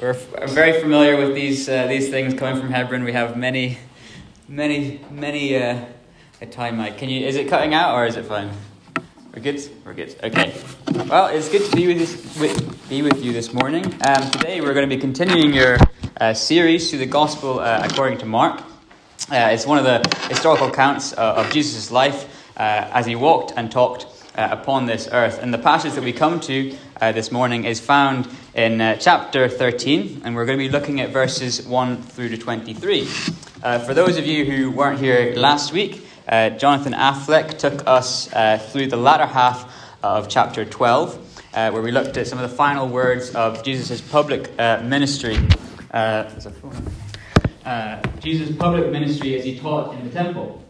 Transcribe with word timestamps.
We're 0.00 0.14
very 0.14 0.80
familiar 0.80 1.16
with 1.16 1.34
these 1.34 1.68
uh, 1.68 1.86
these 1.86 2.08
things 2.08 2.32
coming 2.34 2.58
from 2.58 2.70
Hebron. 2.70 3.04
We 3.04 3.12
have 3.12 3.36
many, 3.36 3.78
many, 4.48 5.00
many. 5.10 5.56
Uh, 5.56 5.84
a 6.42 6.46
time, 6.46 6.78
Mike. 6.78 6.96
Can 6.96 7.10
you? 7.10 7.26
Is 7.26 7.36
it 7.36 7.48
cutting 7.48 7.74
out 7.74 7.94
or 7.94 8.06
is 8.06 8.16
it 8.16 8.24
fine? 8.24 8.50
We're 9.34 9.42
good. 9.42 9.60
We're 9.84 9.92
good. 9.92 10.16
Okay. 10.22 10.54
Well, 11.06 11.26
it's 11.26 11.50
good 11.50 11.68
to 11.68 11.76
be 11.76 11.86
with, 11.86 11.98
this, 11.98 12.40
with 12.40 12.88
be 12.88 13.02
with 13.02 13.22
you 13.22 13.34
this 13.34 13.52
morning. 13.52 13.84
Um, 13.84 14.30
today 14.30 14.62
we're 14.62 14.72
going 14.72 14.88
to 14.88 14.94
be 14.94 14.98
continuing 15.00 15.52
your 15.52 15.76
uh, 16.18 16.32
series 16.32 16.88
through 16.88 17.00
the 17.00 17.06
Gospel 17.06 17.60
uh, 17.60 17.86
according 17.90 18.16
to 18.18 18.26
Mark. 18.26 18.62
Uh, 19.30 19.50
it's 19.52 19.66
one 19.66 19.76
of 19.76 19.84
the 19.84 20.02
historical 20.28 20.68
accounts 20.68 21.12
uh, 21.12 21.34
of 21.36 21.52
Jesus' 21.52 21.90
life 21.90 22.50
uh, 22.56 22.88
as 22.94 23.04
he 23.04 23.16
walked 23.16 23.52
and 23.54 23.70
talked 23.70 24.06
uh, 24.34 24.48
upon 24.50 24.86
this 24.86 25.10
earth. 25.12 25.42
And 25.42 25.52
the 25.52 25.58
passage 25.58 25.92
that 25.92 26.04
we 26.04 26.14
come 26.14 26.40
to 26.40 26.74
this 27.00 27.30
morning 27.30 27.64
is 27.64 27.80
found 27.80 28.28
in 28.54 28.78
chapter 29.00 29.48
13, 29.48 30.22
and 30.24 30.34
we're 30.34 30.44
going 30.44 30.58
to 30.58 30.64
be 30.64 30.70
looking 30.70 31.00
at 31.00 31.10
verses 31.10 31.66
1 31.66 32.02
through 32.02 32.30
to 32.30 32.38
23. 32.38 33.04
for 33.04 33.94
those 33.94 34.16
of 34.18 34.26
you 34.26 34.44
who 34.44 34.70
weren't 34.70 34.98
here 34.98 35.34
last 35.36 35.72
week, 35.72 36.06
uh, 36.30 36.50
Jonathan 36.50 36.92
Affleck 36.92 37.58
took 37.58 37.86
us 37.88 38.32
uh, 38.32 38.56
through 38.56 38.86
the 38.86 38.96
latter 38.96 39.26
half 39.26 39.74
of 40.02 40.28
chapter 40.28 40.64
12, 40.64 41.42
uh, 41.54 41.70
where 41.72 41.82
we 41.82 41.90
looked 41.90 42.16
at 42.16 42.26
some 42.28 42.38
of 42.38 42.48
the 42.48 42.56
final 42.56 42.88
words 42.88 43.34
of 43.34 43.64
Jesus' 43.64 44.00
public 44.00 44.48
uh, 44.58 44.80
ministry. 44.84 45.36
Uh, 45.90 46.30
uh, 47.64 48.00
Jesus' 48.20 48.54
public 48.56 48.92
ministry 48.92 49.36
as 49.36 49.44
he 49.44 49.58
taught 49.58 49.92
in 49.94 50.04
the 50.04 50.10
temple. 50.10 50.64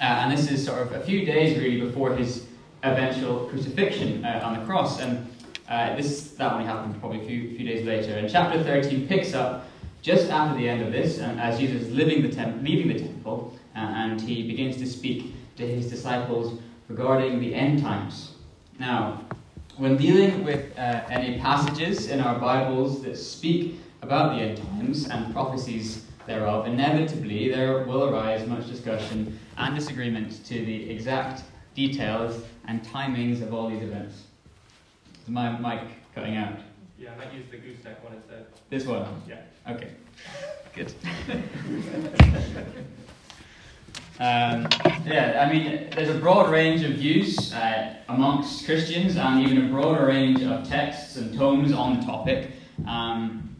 and 0.00 0.32
this 0.36 0.50
is 0.50 0.64
sort 0.64 0.82
of 0.82 0.92
a 0.92 1.00
few 1.00 1.24
days 1.24 1.56
really 1.58 1.80
before 1.80 2.16
his 2.16 2.46
eventual 2.82 3.46
crucifixion 3.46 4.24
on 4.24 4.58
the 4.58 4.66
cross. 4.66 5.00
And 5.00 5.30
this 5.66 6.32
that 6.32 6.52
only 6.52 6.64
happened 6.64 6.98
probably 7.00 7.20
a 7.20 7.24
few, 7.24 7.56
few 7.56 7.66
days 7.66 7.86
later. 7.86 8.12
And 8.18 8.30
chapter 8.30 8.62
13 8.62 9.08
picks 9.08 9.34
up 9.34 9.66
just 10.02 10.30
after 10.30 10.58
the 10.58 10.68
end 10.68 10.82
of 10.82 10.92
this, 10.92 11.18
as 11.18 11.58
Jesus 11.58 11.82
is 11.82 11.94
leaving 11.94 12.22
the, 12.22 12.28
temp- 12.28 12.62
leaving 12.62 12.88
the 12.88 12.98
temple 12.98 13.56
uh, 13.74 13.78
and 13.78 14.20
he 14.20 14.46
begins 14.46 14.76
to 14.76 14.86
speak 14.86 15.34
to 15.56 15.66
his 15.66 15.88
disciples 15.88 16.60
regarding 16.88 17.40
the 17.40 17.54
end 17.54 17.80
times. 17.80 18.34
Now, 18.78 19.24
when 19.76 19.96
dealing 19.96 20.44
with 20.44 20.78
uh, 20.78 21.02
any 21.08 21.40
passages 21.40 22.08
in 22.08 22.20
our 22.20 22.38
Bibles 22.38 23.02
that 23.02 23.16
speak 23.16 23.80
about 24.02 24.36
the 24.36 24.42
end 24.42 24.58
times 24.58 25.08
and 25.08 25.32
prophecies 25.32 26.04
thereof, 26.26 26.66
inevitably 26.66 27.50
there 27.50 27.84
will 27.84 28.04
arise 28.04 28.46
much 28.46 28.66
discussion 28.66 29.38
and 29.56 29.74
disagreement 29.74 30.44
to 30.44 30.64
the 30.64 30.90
exact 30.90 31.42
details 31.74 32.44
and 32.66 32.84
timings 32.84 33.42
of 33.42 33.52
all 33.52 33.68
these 33.68 33.82
events. 33.82 34.24
Is 35.24 35.30
my 35.30 35.58
mic 35.58 35.88
cutting 36.14 36.36
out? 36.36 36.58
Yeah, 36.98 37.12
I 37.12 37.16
might 37.16 37.32
use 37.32 37.46
the 37.50 37.56
gooseneck 37.56 38.04
one 38.04 38.12
instead. 38.12 38.44
This 38.68 38.84
one? 38.84 39.06
Yeah. 39.26 39.40
Okay. 39.66 39.88
Good. 40.74 40.92
Um, 44.20 44.68
yeah, 45.04 45.44
I 45.44 45.52
mean, 45.52 45.90
there's 45.90 46.08
a 46.08 46.20
broad 46.20 46.48
range 46.48 46.84
of 46.84 46.92
views 46.92 47.52
uh, 47.52 47.96
amongst 48.08 48.64
Christians 48.64 49.16
and 49.16 49.42
even 49.42 49.66
a 49.66 49.68
broader 49.68 50.06
range 50.06 50.40
of 50.40 50.68
texts 50.68 51.16
and 51.16 51.36
tomes 51.36 51.72
on 51.72 51.98
the 51.98 52.06
topic. 52.06 52.52
Um, 52.86 53.56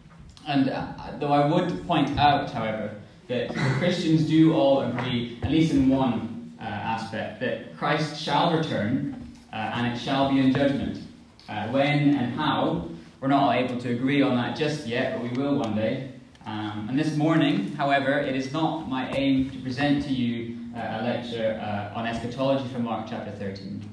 and 0.47 0.71
uh, 0.71 0.93
though 1.19 1.33
I 1.33 1.45
would 1.47 1.85
point 1.89 2.17
out, 2.21 2.53
however, 2.53 2.95
that 3.27 3.53
Christians 3.79 4.29
do 4.29 4.55
all 4.55 4.83
agree, 4.83 5.41
at 5.43 5.51
least 5.51 5.73
in 5.73 5.89
one 5.89 6.53
uh, 6.61 6.63
aspect, 6.63 7.41
that 7.41 7.77
Christ 7.77 8.23
shall 8.23 8.57
return 8.57 9.35
uh, 9.53 9.57
and 9.57 9.93
it 9.93 9.99
shall 9.99 10.31
be 10.31 10.39
in 10.39 10.55
judgment. 10.55 11.04
Uh, 11.47 11.69
when 11.69 12.15
and 12.17 12.35
how, 12.35 12.89
we're 13.21 13.29
not 13.29 13.55
able 13.55 13.79
to 13.79 13.91
agree 13.91 14.23
on 14.23 14.35
that 14.35 14.57
just 14.57 14.87
yet, 14.87 15.13
but 15.13 15.23
we 15.23 15.29
will 15.37 15.57
one 15.57 15.77
day. 15.77 16.11
Um, 16.47 16.87
and 16.89 16.99
this 16.99 17.17
morning, 17.17 17.73
however, 17.73 18.19
it 18.19 18.35
is 18.35 18.51
not 18.51 18.89
my 18.89 19.11
aim 19.11 19.51
to 19.51 19.59
present 19.59 20.03
to 20.05 20.13
you 20.13 20.57
uh, 20.75 20.79
a 20.79 21.05
lecture 21.05 21.61
uh, 21.63 21.99
on 21.99 22.07
eschatology 22.07 22.67
from 22.69 22.85
Mark 22.85 23.07
chapter 23.11 23.31
13. 23.31 23.87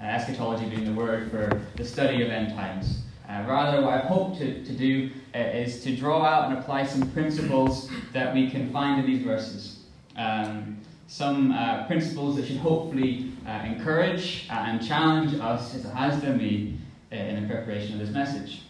Uh, 0.00 0.04
eschatology 0.04 0.64
being 0.64 0.86
the 0.86 0.98
word 0.98 1.30
for 1.30 1.60
the 1.76 1.84
study 1.84 2.22
of 2.22 2.30
end 2.30 2.54
times. 2.54 3.02
Uh, 3.28 3.44
rather, 3.46 3.82
what 3.82 3.92
I 3.92 3.98
hope 3.98 4.38
to, 4.38 4.64
to 4.64 4.72
do 4.72 5.10
uh, 5.34 5.38
is 5.38 5.82
to 5.84 5.94
draw 5.94 6.24
out 6.24 6.50
and 6.50 6.58
apply 6.58 6.86
some 6.86 7.10
principles 7.10 7.90
that 8.14 8.32
we 8.32 8.50
can 8.50 8.72
find 8.72 9.00
in 9.00 9.06
these 9.06 9.22
verses. 9.22 9.80
Um, 10.16 10.78
some 11.06 11.52
uh, 11.52 11.86
principles 11.86 12.36
that 12.36 12.46
should 12.46 12.56
hopefully 12.56 13.30
encourage 13.46 14.46
and 14.48 14.84
challenge 14.86 15.34
us, 15.34 15.74
as 15.74 15.84
it 15.84 15.90
has 15.90 16.20
done 16.22 16.38
me, 16.38 16.78
in 17.14 17.42
the 17.42 17.48
preparation 17.48 17.94
of 17.94 18.00
this 18.00 18.10
message. 18.10 18.62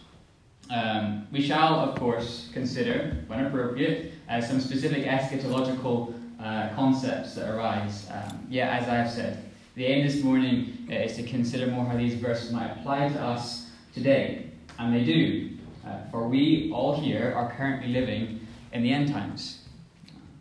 Um, 0.69 1.27
we 1.31 1.41
shall, 1.41 1.79
of 1.79 1.99
course, 1.99 2.49
consider, 2.53 3.23
when 3.27 3.45
appropriate, 3.45 4.13
uh, 4.29 4.41
some 4.41 4.59
specific 4.59 5.05
eschatological 5.05 6.13
uh, 6.39 6.69
concepts 6.75 7.35
that 7.35 7.53
arise. 7.53 8.07
Um, 8.11 8.47
as 8.51 8.87
I 8.87 8.95
have 8.95 9.11
said, 9.11 9.43
the 9.75 9.85
aim 9.85 10.05
this 10.05 10.23
morning 10.23 10.87
uh, 10.89 10.95
is 10.95 11.15
to 11.17 11.23
consider 11.23 11.67
more 11.67 11.85
how 11.85 11.97
these 11.97 12.15
verses 12.15 12.51
might 12.51 12.71
apply 12.71 13.09
to 13.09 13.21
us 13.21 13.69
today. 13.93 14.49
And 14.79 14.93
they 14.93 15.03
do, 15.03 15.51
uh, 15.85 16.09
for 16.11 16.27
we 16.27 16.71
all 16.73 16.99
here 16.99 17.33
are 17.35 17.53
currently 17.55 17.89
living 17.89 18.45
in 18.73 18.83
the 18.83 18.91
end 18.91 19.11
times. 19.11 19.61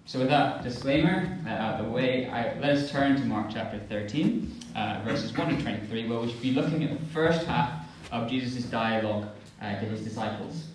So, 0.06 0.19
with 0.19 0.28
that 0.28 0.62
disclaimer 0.62 1.38
uh, 1.47 1.50
out 1.50 1.81
of 1.81 1.86
the 1.86 1.92
way, 1.92 2.28
I, 2.28 2.59
let 2.60 2.76
us 2.76 2.91
turn 2.91 3.16
to 3.16 3.25
Mark 3.25 3.48
chapter 3.50 3.81
13, 3.88 4.54
uh, 4.76 5.00
verses 5.04 5.36
1 5.36 5.56
to 5.56 5.62
23, 5.62 6.09
where 6.09 6.19
we 6.21 6.31
should 6.31 6.42
be 6.42 6.53
looking 6.53 6.84
at 6.84 6.98
the 6.98 7.06
first 7.06 7.47
half 7.47 7.84
of 8.14 8.30
Jesus' 8.30 8.64
dialogue 8.64 9.26
uh, 9.60 9.80
to 9.80 9.86
his 9.86 10.02
disciples 10.02 10.69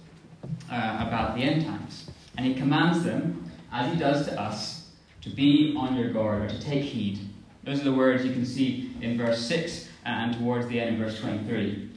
uh, 0.70 1.06
about 1.08 1.36
the 1.36 1.42
end 1.42 1.66
times. 1.66 2.12
And 2.38 2.46
he 2.46 2.54
commands 2.54 3.04
them, 3.04 3.50
as 3.72 3.92
he 3.92 3.98
does 3.98 4.26
to 4.28 4.40
us, 4.40 4.90
to 5.22 5.30
be 5.30 5.74
on 5.78 5.96
your 5.96 6.12
guard 6.12 6.44
or 6.44 6.50
to 6.50 6.62
take 6.62 6.84
heed. 6.84 7.20
Those 7.64 7.82
are 7.82 7.86
the 7.86 7.94
words 7.94 8.26
you 8.26 8.34
can 8.34 8.46
see 8.46 8.94
in 9.02 9.18
verse 9.18 9.42
6 9.46 9.88
and 10.06 10.38
towards 10.38 10.68
the 10.68 10.80
end 10.80 10.96
in 10.96 11.02
verse 11.02 11.20
23. 11.20 11.90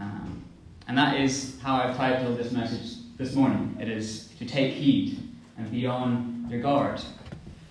Um, 0.00 0.44
and 0.88 0.96
that 0.96 1.20
is 1.20 1.58
how 1.62 1.76
I've 1.76 1.96
titled 1.96 2.38
this 2.38 2.52
message 2.52 2.98
this 3.16 3.34
morning. 3.34 3.76
It 3.80 3.88
is 3.88 4.28
to 4.38 4.46
take 4.46 4.74
heed 4.74 5.18
and 5.58 5.70
be 5.70 5.86
on 5.86 6.46
your 6.48 6.60
guard. 6.60 7.00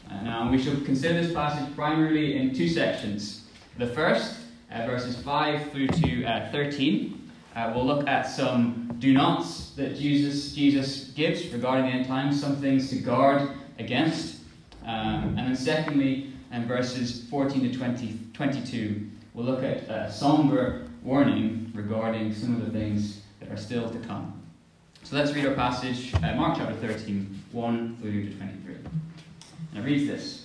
Uh, 0.10 0.22
now, 0.22 0.52
we 0.52 0.62
shall 0.62 0.76
consider 0.82 1.22
this 1.22 1.34
passage 1.34 1.74
primarily 1.76 2.38
in 2.38 2.54
two 2.54 2.68
sections. 2.68 3.46
The 3.78 3.88
first, 3.88 4.38
uh, 4.72 4.86
verses 4.86 5.16
5 5.22 5.72
through 5.72 5.88
to 5.88 6.26
uh, 6.26 6.52
13, 6.52 7.32
uh, 7.56 7.72
we'll 7.74 7.86
look 7.86 8.08
at 8.08 8.24
some 8.24 8.96
do 9.00 9.14
nots 9.14 9.72
that 9.72 9.96
Jesus, 9.96 10.54
Jesus 10.54 11.10
gives 11.12 11.48
regarding 11.52 11.86
the 11.86 11.92
end 11.92 12.06
times, 12.06 12.40
some 12.40 12.56
things 12.58 12.90
to 12.90 12.98
guard 12.98 13.50
against. 13.80 14.42
Um, 14.84 15.36
and 15.38 15.40
then, 15.40 15.56
secondly, 15.56 16.32
in 16.52 16.68
verses 16.68 17.26
14 17.30 17.72
to 17.72 17.78
20, 17.78 18.20
22, 18.34 19.10
we'll 19.34 19.46
look 19.46 19.64
at 19.64 19.84
a 19.90 20.12
somber 20.12 20.88
warning 21.04 21.72
regarding 21.74 22.34
some 22.34 22.56
of 22.56 22.66
the 22.66 22.72
things 22.78 23.22
that 23.40 23.52
are 23.52 23.58
still 23.58 23.90
to 23.90 24.00
come. 24.00 24.42
So 25.04 25.16
let's 25.16 25.34
read 25.34 25.46
our 25.46 25.54
passage, 25.54 26.14
uh, 26.16 26.34
Mark 26.34 26.58
chapter 26.58 26.76
13, 26.76 27.44
1 27.52 27.98
through 28.02 28.30
to 28.30 28.36
23. 28.38 28.76
And 29.76 29.80
it 29.80 29.82
reads 29.82 30.08
this 30.08 30.45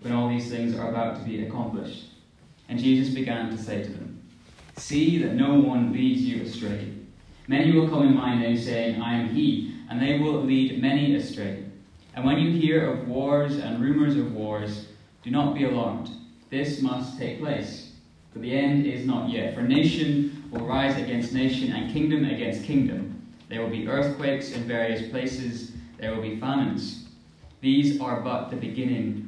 when 0.00 0.12
all 0.12 0.28
these 0.28 0.50
things 0.50 0.76
are 0.76 0.90
about 0.90 1.16
to 1.16 1.22
be 1.22 1.46
accomplished? 1.46 2.04
And 2.68 2.78
Jesus 2.78 3.14
began 3.14 3.50
to 3.50 3.58
say 3.58 3.82
to 3.82 3.90
them, 3.90 4.22
See 4.76 5.20
that 5.22 5.34
no 5.34 5.54
one 5.54 5.92
leads 5.92 6.22
you 6.22 6.42
astray. 6.42 6.92
Many 7.48 7.72
will 7.72 7.88
come 7.88 8.06
in 8.06 8.14
my 8.14 8.38
name, 8.38 8.56
saying, 8.56 9.00
I 9.00 9.14
am 9.14 9.30
he, 9.30 9.74
and 9.90 10.00
they 10.00 10.18
will 10.18 10.42
lead 10.44 10.80
many 10.80 11.14
astray. 11.16 11.64
And 12.14 12.24
when 12.24 12.38
you 12.38 12.50
hear 12.50 12.90
of 12.90 13.08
wars 13.08 13.56
and 13.56 13.82
rumors 13.82 14.16
of 14.16 14.32
wars, 14.32 14.86
do 15.22 15.30
not 15.30 15.54
be 15.54 15.64
alarmed. 15.64 16.10
This 16.50 16.80
must 16.80 17.18
take 17.18 17.40
place. 17.40 17.92
But 18.32 18.42
the 18.42 18.52
end 18.52 18.86
is 18.86 19.06
not 19.06 19.30
yet. 19.30 19.54
For 19.54 19.62
nation 19.62 20.48
will 20.50 20.66
rise 20.66 20.96
against 20.96 21.32
nation, 21.32 21.72
and 21.72 21.92
kingdom 21.92 22.24
against 22.24 22.64
kingdom. 22.64 23.26
There 23.48 23.62
will 23.62 23.70
be 23.70 23.88
earthquakes 23.88 24.52
in 24.52 24.64
various 24.64 25.08
places, 25.10 25.72
there 25.98 26.14
will 26.14 26.22
be 26.22 26.38
famines. 26.38 27.06
These 27.60 28.00
are 28.00 28.20
but 28.20 28.50
the 28.50 28.56
beginning 28.56 29.27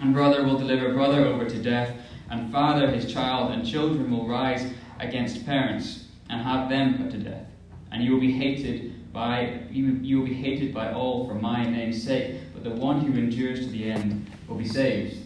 And 0.00 0.14
brother 0.14 0.44
will 0.44 0.58
deliver 0.58 0.92
brother 0.92 1.24
over 1.26 1.48
to 1.48 1.62
death, 1.62 1.94
and 2.30 2.50
father 2.50 2.90
his 2.90 3.12
child, 3.12 3.52
and 3.52 3.66
children 3.66 4.10
will 4.10 4.26
rise 4.26 4.72
against 4.98 5.44
parents 5.44 6.06
and 6.30 6.40
have 6.40 6.68
them 6.68 6.96
put 6.96 7.10
to 7.10 7.18
death. 7.18 7.46
And 7.90 8.02
you 8.02 8.12
will 8.12 8.20
be 8.20 8.32
hated 8.32 9.12
by 9.12 9.60
you, 9.70 9.98
you 10.02 10.18
will 10.18 10.26
be 10.26 10.34
hated 10.34 10.72
by 10.72 10.92
all 10.92 11.28
for 11.28 11.34
my 11.34 11.64
name's 11.64 12.02
sake, 12.02 12.36
but 12.54 12.64
the 12.64 12.70
one 12.70 13.00
who 13.00 13.18
endures 13.18 13.60
to 13.60 13.66
the 13.66 13.90
end 13.90 14.30
will 14.48 14.56
be 14.56 14.66
saved. 14.66 15.18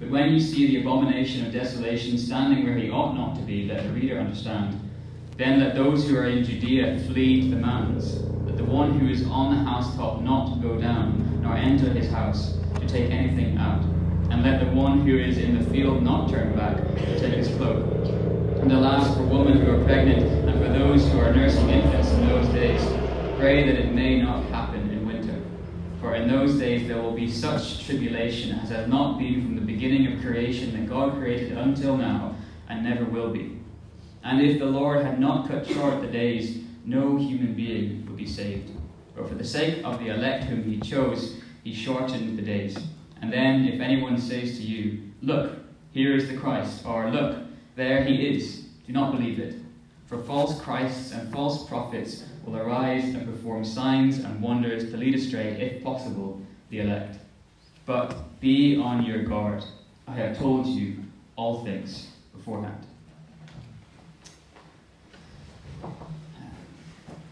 But 0.00 0.08
when 0.08 0.32
you 0.32 0.40
see 0.40 0.66
the 0.68 0.80
abomination 0.80 1.46
of 1.46 1.52
desolation 1.52 2.16
standing 2.16 2.64
where 2.64 2.76
he 2.76 2.90
ought 2.90 3.14
not 3.14 3.36
to 3.36 3.42
be, 3.42 3.66
let 3.66 3.82
the 3.82 3.90
reader 3.90 4.18
understand. 4.18 4.80
Then 5.36 5.60
let 5.60 5.74
those 5.74 6.08
who 6.08 6.16
are 6.16 6.26
in 6.26 6.44
Judea 6.44 6.98
flee 7.06 7.42
to 7.42 7.48
the 7.48 7.56
mountains. 7.56 8.22
Let 8.46 8.56
the 8.56 8.64
one 8.64 8.98
who 8.98 9.08
is 9.08 9.26
on 9.26 9.54
the 9.54 9.70
housetop 9.70 10.22
not 10.22 10.62
go 10.62 10.80
down, 10.80 11.42
nor 11.42 11.56
enter 11.56 11.90
his 11.90 12.10
house 12.10 12.58
to 12.80 12.88
take 12.88 13.10
anything 13.10 13.58
out. 13.58 13.82
And 14.30 14.42
let 14.42 14.60
the 14.60 14.70
one 14.74 15.06
who 15.06 15.16
is 15.16 15.38
in 15.38 15.58
the 15.58 15.70
field 15.70 16.02
not 16.02 16.30
turn 16.30 16.56
back 16.56 16.76
to 16.76 17.20
take 17.20 17.34
his 17.34 17.48
cloak. 17.56 17.84
And 18.62 18.72
alas, 18.72 19.16
for 19.16 19.24
women 19.24 19.60
who 19.60 19.72
are 19.72 19.84
pregnant, 19.84 20.22
and 20.48 20.52
for 20.58 20.72
those 20.72 21.06
who 21.10 21.18
are 21.18 21.32
nursing 21.34 21.68
infants 21.68 22.10
in 22.12 22.28
those 22.28 22.48
days, 22.48 22.80
pray 23.38 23.66
that 23.66 23.78
it 23.78 23.92
may 23.92 24.22
not 24.22 24.44
happen 24.46 24.88
in 24.90 25.06
winter. 25.06 25.40
For 26.00 26.14
in 26.14 26.28
those 26.28 26.58
days 26.58 26.88
there 26.88 27.02
will 27.02 27.12
be 27.12 27.30
such 27.30 27.84
tribulation 27.84 28.58
as 28.58 28.70
has 28.70 28.88
not 28.88 29.18
been 29.18 29.42
from 29.42 29.56
the 29.56 29.60
beginning 29.62 30.12
of 30.12 30.22
creation 30.22 30.72
that 30.72 30.88
God 30.88 31.18
created 31.18 31.58
until 31.58 31.96
now, 31.96 32.36
and 32.68 32.84
never 32.84 33.04
will 33.04 33.30
be. 33.30 33.58
And 34.24 34.40
if 34.40 34.58
the 34.58 34.66
Lord 34.66 35.04
had 35.04 35.18
not 35.18 35.48
cut 35.48 35.66
short 35.66 36.00
the 36.00 36.06
days, 36.06 36.62
no 36.84 37.16
human 37.16 37.54
being 37.54 38.06
would 38.06 38.16
be 38.16 38.26
saved. 38.26 38.70
But 39.16 39.28
for 39.28 39.34
the 39.34 39.44
sake 39.44 39.84
of 39.84 39.98
the 39.98 40.14
elect 40.14 40.44
whom 40.44 40.62
he 40.62 40.78
chose, 40.80 41.41
he 41.62 41.74
shortened 41.74 42.38
the 42.38 42.42
days. 42.42 42.78
And 43.20 43.32
then, 43.32 43.66
if 43.66 43.80
anyone 43.80 44.18
says 44.18 44.56
to 44.58 44.62
you, 44.62 45.10
Look, 45.22 45.58
here 45.92 46.16
is 46.16 46.28
the 46.28 46.36
Christ, 46.36 46.84
or 46.84 47.10
Look, 47.10 47.38
there 47.76 48.04
he 48.04 48.26
is, 48.26 48.62
do 48.86 48.92
not 48.92 49.12
believe 49.12 49.38
it. 49.38 49.56
For 50.06 50.18
false 50.18 50.60
Christs 50.60 51.12
and 51.12 51.32
false 51.32 51.66
prophets 51.66 52.24
will 52.44 52.56
arise 52.56 53.14
and 53.14 53.26
perform 53.26 53.64
signs 53.64 54.18
and 54.18 54.42
wonders 54.42 54.90
to 54.90 54.96
lead 54.96 55.14
astray, 55.14 55.52
if 55.60 55.82
possible, 55.82 56.40
the 56.70 56.80
elect. 56.80 57.18
But 57.86 58.40
be 58.40 58.76
on 58.76 59.04
your 59.04 59.22
guard. 59.22 59.64
I 60.06 60.12
have 60.14 60.36
told 60.36 60.66
you 60.66 60.96
all 61.36 61.64
things 61.64 62.08
beforehand. 62.34 62.86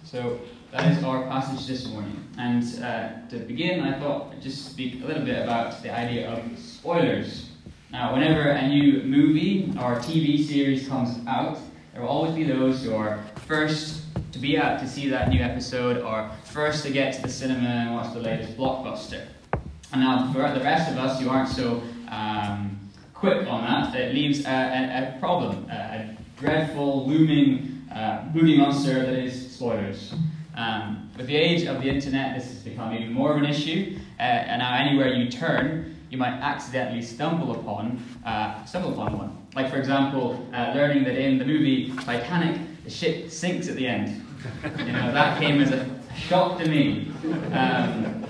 So 0.05 0.41
that 0.73 0.97
is 0.97 1.03
our 1.03 1.25
passage 1.25 1.67
this 1.67 1.87
morning. 1.89 2.17
And 2.39 2.63
uh, 2.83 3.29
to 3.29 3.39
begin, 3.39 3.81
I 3.81 3.99
thought 3.99 4.33
I'd 4.33 4.43
just 4.43 4.71
speak 4.71 5.03
a 5.03 5.07
little 5.07 5.25
bit 5.25 5.43
about 5.43 5.83
the 5.83 5.93
idea 5.93 6.31
of 6.31 6.59
spoilers. 6.59 7.51
Now, 7.91 8.13
whenever 8.13 8.51
a 8.51 8.69
new 8.69 9.03
movie 9.03 9.73
or 9.77 9.97
TV 9.97 10.45
series 10.45 10.87
comes 10.87 11.27
out, 11.27 11.59
there 11.93 12.03
will 12.03 12.09
always 12.09 12.35
be 12.35 12.45
those 12.45 12.85
who 12.85 12.95
are 12.95 13.25
first 13.47 14.03
to 14.33 14.39
be 14.39 14.57
out 14.57 14.79
to 14.79 14.89
see 14.89 15.09
that 15.09 15.29
new 15.29 15.41
episode 15.41 15.99
or 16.03 16.31
first 16.45 16.85
to 16.85 16.93
get 16.93 17.15
to 17.15 17.23
the 17.23 17.29
cinema 17.29 17.69
and 17.69 17.95
watch 17.95 18.15
the 18.15 18.21
latest 18.21 18.57
blockbuster. 18.57 19.27
And 19.93 20.03
now, 20.03 20.33
for 20.33 20.57
the 20.57 20.65
rest 20.65 20.91
of 20.91 20.99
us 20.99 21.21
who 21.21 21.29
aren't 21.29 21.49
so 21.49 21.83
um, 22.09 22.79
quick 23.13 23.45
on 23.49 23.65
that, 23.65 23.95
it 23.97 24.15
leaves 24.15 24.47
a, 24.47 24.51
a, 24.51 25.17
a 25.17 25.19
problem, 25.19 25.69
a, 25.69 25.75
a, 25.75 26.17
dreadful, 26.39 27.07
looming 27.07 27.85
uh, 27.93 28.25
monster 28.33 29.05
that 29.05 29.19
is 29.19 29.53
spoilers. 29.53 30.15
Um, 30.61 31.11
with 31.17 31.27
the 31.27 31.37
age 31.37 31.65
of 31.65 31.81
the 31.81 31.89
internet, 31.89 32.37
this 32.37 32.47
has 32.49 32.59
become 32.59 32.93
even 32.93 33.13
more 33.13 33.31
of 33.31 33.39
an 33.39 33.47
issue, 33.47 33.99
uh, 34.19 34.23
and 34.23 34.61
now 34.61 34.75
anywhere 34.75 35.09
you 35.09 35.31
turn, 35.31 35.97
you 36.11 36.19
might 36.19 36.35
accidentally 36.35 37.01
stumble 37.01 37.53
upon 37.53 38.03
uh, 38.27 38.63
stumble 38.67 38.93
upon 38.93 39.17
one. 39.17 39.39
Like, 39.55 39.71
for 39.71 39.79
example, 39.79 40.47
uh, 40.53 40.73
learning 40.75 41.05
that 41.05 41.17
in 41.17 41.39
the 41.39 41.47
movie 41.47 41.95
Titanic, 42.05 42.61
the 42.85 42.91
ship 42.91 43.31
sinks 43.31 43.69
at 43.69 43.77
the 43.77 43.87
end. 43.87 44.23
You 44.79 44.93
know, 44.93 45.13
that 45.13 45.41
came 45.41 45.63
as 45.63 45.71
a 45.71 45.89
shock 46.15 46.59
to 46.59 46.69
me. 46.69 47.11
Um, 47.53 48.27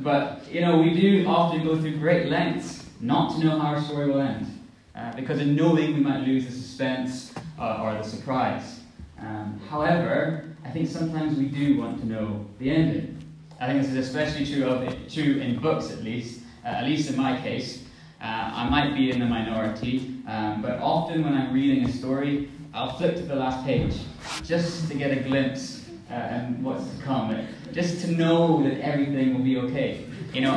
but, 0.00 0.50
you 0.50 0.62
know, 0.62 0.78
we 0.78 0.98
do 0.98 1.26
often 1.26 1.62
go 1.62 1.78
through 1.78 1.98
great 1.98 2.28
lengths 2.28 2.86
not 3.00 3.32
to 3.34 3.44
know 3.44 3.58
how 3.58 3.74
our 3.74 3.82
story 3.82 4.06
will 4.10 4.20
end. 4.20 4.46
Uh, 4.94 5.14
because 5.14 5.40
in 5.40 5.54
knowing 5.54 5.92
we 5.92 6.00
might 6.00 6.20
lose 6.20 6.46
the 6.46 6.52
suspense 6.52 7.34
uh, 7.58 7.82
or 7.82 7.92
the 7.92 8.02
surprise. 8.02 8.80
Um, 9.18 9.60
however, 9.68 10.55
I 10.66 10.70
think 10.70 10.88
sometimes 10.88 11.38
we 11.38 11.46
do 11.46 11.78
want 11.78 12.00
to 12.00 12.06
know 12.06 12.44
the 12.58 12.70
ending. 12.70 13.22
I 13.60 13.68
think 13.68 13.82
this 13.82 13.92
is 13.92 14.08
especially 14.08 14.44
true 14.44 14.64
of 14.64 15.12
true 15.12 15.38
in 15.38 15.60
books, 15.60 15.92
at 15.92 16.02
least. 16.02 16.40
Uh, 16.64 16.68
at 16.68 16.84
least 16.84 17.08
in 17.08 17.16
my 17.16 17.40
case, 17.40 17.84
uh, 18.20 18.24
I 18.52 18.68
might 18.68 18.92
be 18.92 19.12
in 19.12 19.20
the 19.20 19.26
minority, 19.26 20.16
um, 20.26 20.62
but 20.62 20.80
often 20.80 21.22
when 21.22 21.34
I'm 21.34 21.54
reading 21.54 21.84
a 21.84 21.92
story, 21.92 22.50
I'll 22.74 22.96
flip 22.96 23.14
to 23.14 23.22
the 23.22 23.36
last 23.36 23.64
page 23.64 23.94
just 24.42 24.88
to 24.90 24.96
get 24.96 25.16
a 25.16 25.20
glimpse 25.20 25.88
uh, 26.10 26.14
and 26.14 26.64
what's 26.64 26.84
to 26.84 27.02
come, 27.04 27.46
just 27.72 28.00
to 28.00 28.10
know 28.10 28.60
that 28.64 28.80
everything 28.80 29.34
will 29.34 29.44
be 29.44 29.58
okay. 29.58 30.04
You 30.34 30.40
know, 30.40 30.54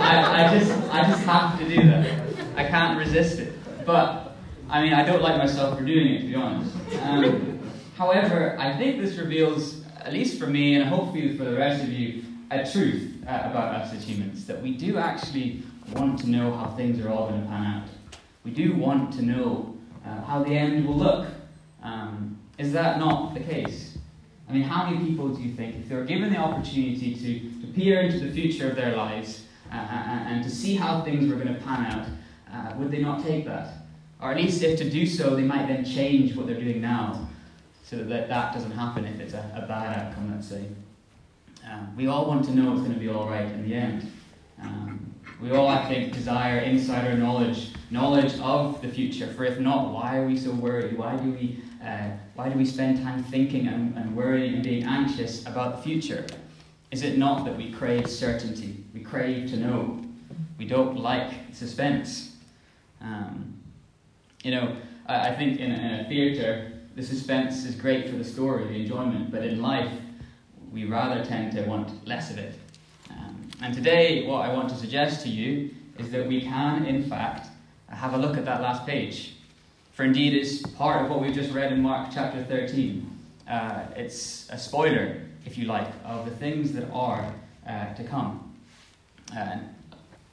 I, 0.00 0.46
I 0.46 0.58
just 0.58 0.72
I 0.90 1.02
just 1.02 1.24
have 1.24 1.58
to 1.58 1.68
do 1.68 1.86
that. 1.90 2.20
I 2.56 2.64
can't 2.64 2.98
resist 2.98 3.40
it. 3.40 3.52
But 3.84 4.34
I 4.70 4.82
mean, 4.82 4.94
I 4.94 5.04
don't 5.04 5.20
like 5.20 5.36
myself 5.36 5.78
for 5.78 5.84
doing 5.84 6.14
it, 6.14 6.20
to 6.22 6.26
be 6.26 6.34
honest. 6.34 6.74
Um, 7.02 7.55
however, 7.96 8.56
I 8.58 8.76
think 8.76 9.00
this 9.00 9.16
reveals, 9.16 9.82
at 10.00 10.12
least 10.12 10.38
for 10.38 10.46
me, 10.46 10.74
and 10.74 10.88
hopefully 10.88 11.36
for 11.36 11.44
the 11.44 11.56
rest 11.56 11.82
of 11.82 11.90
you, 11.90 12.24
a 12.50 12.70
truth 12.70 13.16
uh, 13.26 13.42
about 13.44 13.74
us 13.74 13.92
as 13.92 14.04
humans 14.04 14.46
that 14.46 14.62
we 14.62 14.72
do 14.72 14.98
actually 14.98 15.62
want 15.94 16.18
to 16.20 16.30
know 16.30 16.52
how 16.52 16.66
things 16.76 17.04
are 17.04 17.10
all 17.10 17.28
going 17.28 17.42
to 17.42 17.48
pan 17.48 17.82
out. 17.82 17.88
We 18.44 18.50
do 18.52 18.74
want 18.74 19.12
to 19.14 19.22
know 19.22 19.76
uh, 20.04 20.22
how 20.22 20.42
the 20.44 20.50
end 20.50 20.86
will 20.86 20.96
look. 20.96 21.28
Um, 21.82 22.38
is 22.58 22.72
that 22.72 22.98
not 22.98 23.34
the 23.34 23.40
case? 23.40 23.98
I 24.48 24.52
mean, 24.52 24.62
how 24.62 24.88
many 24.88 25.04
people 25.04 25.28
do 25.28 25.42
you 25.42 25.52
think, 25.52 25.76
if 25.76 25.88
they 25.88 25.96
were 25.96 26.04
given 26.04 26.32
the 26.32 26.38
opportunity 26.38 27.14
to, 27.14 27.66
to 27.66 27.72
peer 27.72 28.00
into 28.00 28.20
the 28.20 28.32
future 28.32 28.70
of 28.70 28.76
their 28.76 28.94
lives 28.94 29.42
uh, 29.72 29.74
and, 29.74 30.36
and, 30.36 30.44
to 30.44 30.50
see 30.50 30.76
how 30.76 31.02
things 31.02 31.28
were 31.28 31.34
going 31.34 31.52
to 31.52 31.60
pan 31.62 31.86
out, 31.86 32.06
uh, 32.52 32.76
would 32.76 32.92
they 32.92 33.02
not 33.02 33.24
take 33.24 33.44
that? 33.44 33.74
Or 34.20 34.30
at 34.30 34.36
least, 34.36 34.62
if 34.62 34.78
to 34.78 34.88
do 34.88 35.04
so, 35.04 35.34
they 35.34 35.42
might 35.42 35.66
then 35.66 35.84
change 35.84 36.36
what 36.36 36.46
they're 36.46 36.60
doing 36.60 36.80
now 36.80 37.28
so 37.88 37.96
that 37.96 38.28
that 38.28 38.52
doesn't 38.52 38.72
happen 38.72 39.04
if 39.04 39.20
it's 39.20 39.34
a, 39.34 39.52
a 39.54 39.64
bad 39.66 39.96
outcome, 39.96 40.32
let's 40.32 40.48
say. 40.48 40.66
Um, 41.70 41.94
we 41.96 42.08
all 42.08 42.26
want 42.26 42.44
to 42.46 42.50
know 42.50 42.72
it's 42.72 42.80
going 42.80 42.94
to 42.94 42.98
be 42.98 43.08
all 43.08 43.28
right 43.28 43.46
in 43.46 43.68
the 43.68 43.74
end. 43.74 44.12
Um, 44.60 45.14
we 45.40 45.52
all, 45.52 45.68
I 45.68 45.88
think, 45.88 46.12
desire 46.12 46.58
insider 46.58 47.16
knowledge, 47.16 47.70
knowledge 47.90 48.38
of 48.40 48.82
the 48.82 48.88
future. 48.88 49.28
For 49.28 49.44
if 49.44 49.60
not, 49.60 49.92
why 49.92 50.16
are 50.16 50.26
we 50.26 50.36
so 50.36 50.50
worried? 50.50 50.98
Why 50.98 51.16
do 51.16 51.30
we, 51.30 51.62
uh, 51.84 52.10
why 52.34 52.48
do 52.48 52.58
we 52.58 52.64
spend 52.64 53.04
time 53.04 53.22
thinking 53.22 53.68
and, 53.68 53.96
and 53.96 54.16
worrying 54.16 54.54
and 54.54 54.64
being 54.64 54.82
anxious 54.82 55.46
about 55.46 55.76
the 55.76 55.82
future? 55.82 56.26
Is 56.90 57.02
it 57.02 57.18
not 57.18 57.44
that 57.44 57.56
we 57.56 57.70
crave 57.70 58.10
certainty? 58.10 58.82
We 58.94 59.00
crave 59.00 59.48
to 59.50 59.58
know. 59.58 60.02
We 60.58 60.66
don't 60.66 60.98
like 60.98 61.32
suspense. 61.52 62.34
Um, 63.00 63.60
you 64.42 64.50
know, 64.50 64.76
I, 65.06 65.28
I 65.28 65.34
think 65.36 65.60
in 65.60 65.70
a, 65.70 65.74
in 65.74 65.94
a 66.00 66.08
theatre, 66.08 66.72
the 66.96 67.02
suspense 67.02 67.66
is 67.66 67.74
great 67.74 68.08
for 68.08 68.16
the 68.16 68.24
story, 68.24 68.66
the 68.66 68.80
enjoyment, 68.80 69.30
but 69.30 69.44
in 69.44 69.60
life, 69.60 69.92
we 70.72 70.86
rather 70.86 71.22
tend 71.22 71.52
to 71.52 71.62
want 71.62 72.06
less 72.06 72.30
of 72.30 72.38
it. 72.38 72.58
Um, 73.10 73.50
and 73.62 73.74
today, 73.74 74.26
what 74.26 74.38
I 74.46 74.52
want 74.52 74.70
to 74.70 74.76
suggest 74.76 75.20
to 75.24 75.28
you 75.28 75.70
is 75.98 76.10
that 76.10 76.26
we 76.26 76.40
can, 76.40 76.86
in 76.86 77.08
fact, 77.08 77.48
have 77.90 78.14
a 78.14 78.18
look 78.18 78.38
at 78.38 78.46
that 78.46 78.62
last 78.62 78.86
page. 78.86 79.36
For 79.92 80.04
indeed, 80.04 80.32
it's 80.34 80.62
part 80.62 81.02
of 81.02 81.10
what 81.10 81.20
we've 81.20 81.34
just 81.34 81.52
read 81.52 81.70
in 81.70 81.82
Mark 81.82 82.10
chapter 82.12 82.42
13. 82.44 83.10
Uh, 83.46 83.84
it's 83.94 84.48
a 84.50 84.58
spoiler, 84.58 85.20
if 85.44 85.58
you 85.58 85.66
like, 85.66 85.88
of 86.04 86.24
the 86.24 86.34
things 86.36 86.72
that 86.72 86.90
are 86.90 87.32
uh, 87.68 87.92
to 87.92 88.04
come. 88.04 88.54
Uh, 89.36 89.58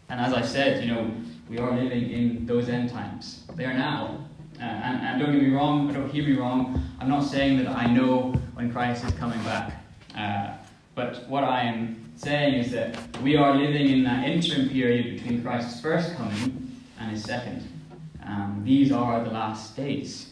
and 0.09 0.19
as 0.19 0.33
I 0.33 0.41
said, 0.41 0.83
you 0.83 0.93
know, 0.93 1.11
we 1.49 1.57
are 1.57 1.71
living 1.71 2.09
in 2.09 2.45
those 2.45 2.69
end 2.69 2.89
times. 2.89 3.43
They 3.55 3.65
are 3.65 3.73
now. 3.73 4.25
Uh, 4.59 4.63
and, 4.63 5.01
and, 5.01 5.19
don't 5.19 5.31
get 5.31 5.41
me 5.41 5.49
wrong, 5.49 5.91
don't 5.91 6.09
hear 6.09 6.23
me 6.23 6.33
wrong, 6.33 6.81
I'm 6.99 7.09
not 7.09 7.23
saying 7.23 7.57
that 7.57 7.67
I 7.67 7.85
know 7.87 8.31
when 8.53 8.71
Christ 8.71 9.03
is 9.03 9.11
coming 9.13 9.41
back. 9.43 9.83
Uh, 10.15 10.53
but 10.95 11.27
what 11.27 11.43
I 11.43 11.61
am 11.61 12.11
saying 12.15 12.53
is 12.53 12.71
that 12.71 12.97
we 13.21 13.35
are 13.35 13.55
living 13.55 13.89
in 13.89 14.03
that 14.03 14.27
interim 14.27 14.69
period 14.69 15.15
between 15.15 15.41
Christ's 15.41 15.81
first 15.81 16.15
coming 16.15 16.81
and 16.99 17.11
his 17.11 17.23
second. 17.23 17.67
Um, 18.25 18.61
these 18.63 18.91
are 18.91 19.23
the 19.23 19.31
last 19.31 19.75
days. 19.75 20.29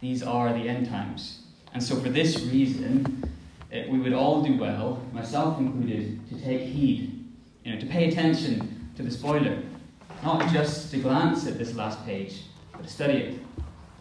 These 0.00 0.22
are 0.22 0.52
the 0.52 0.68
end 0.68 0.88
times. 0.88 1.40
And 1.72 1.82
so, 1.82 1.96
for 1.96 2.08
this 2.08 2.42
reason, 2.44 3.24
it, 3.70 3.88
we 3.88 3.98
would 3.98 4.12
all 4.12 4.42
do 4.42 4.56
well, 4.56 5.02
myself 5.12 5.58
included, 5.58 6.26
to 6.28 6.40
take 6.40 6.60
heed, 6.60 7.24
you 7.64 7.74
know, 7.74 7.80
to 7.80 7.86
pay 7.86 8.08
attention 8.08 8.90
to 8.96 9.02
the 9.02 9.10
spoiler, 9.10 9.58
not 10.22 10.48
just 10.52 10.90
to 10.92 10.98
glance 10.98 11.46
at 11.46 11.58
this 11.58 11.74
last 11.74 12.04
page, 12.06 12.42
but 12.72 12.84
to 12.84 12.88
study 12.88 13.14
it. 13.14 13.40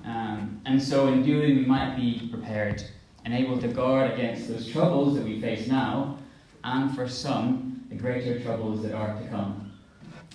Um, 0.05 0.61
and 0.65 0.81
so, 0.81 1.07
in 1.07 1.23
doing, 1.23 1.57
we 1.57 1.65
might 1.65 1.95
be 1.95 2.27
prepared 2.31 2.83
and 3.25 3.33
able 3.33 3.57
to 3.59 3.67
guard 3.67 4.11
against 4.11 4.47
those 4.47 4.69
troubles 4.69 5.15
that 5.15 5.23
we 5.23 5.39
face 5.39 5.67
now, 5.67 6.17
and 6.63 6.93
for 6.93 7.07
some, 7.07 7.85
the 7.89 7.95
greater 7.95 8.39
troubles 8.41 8.81
that 8.83 8.93
are 8.93 9.19
to 9.19 9.27
come. 9.29 9.71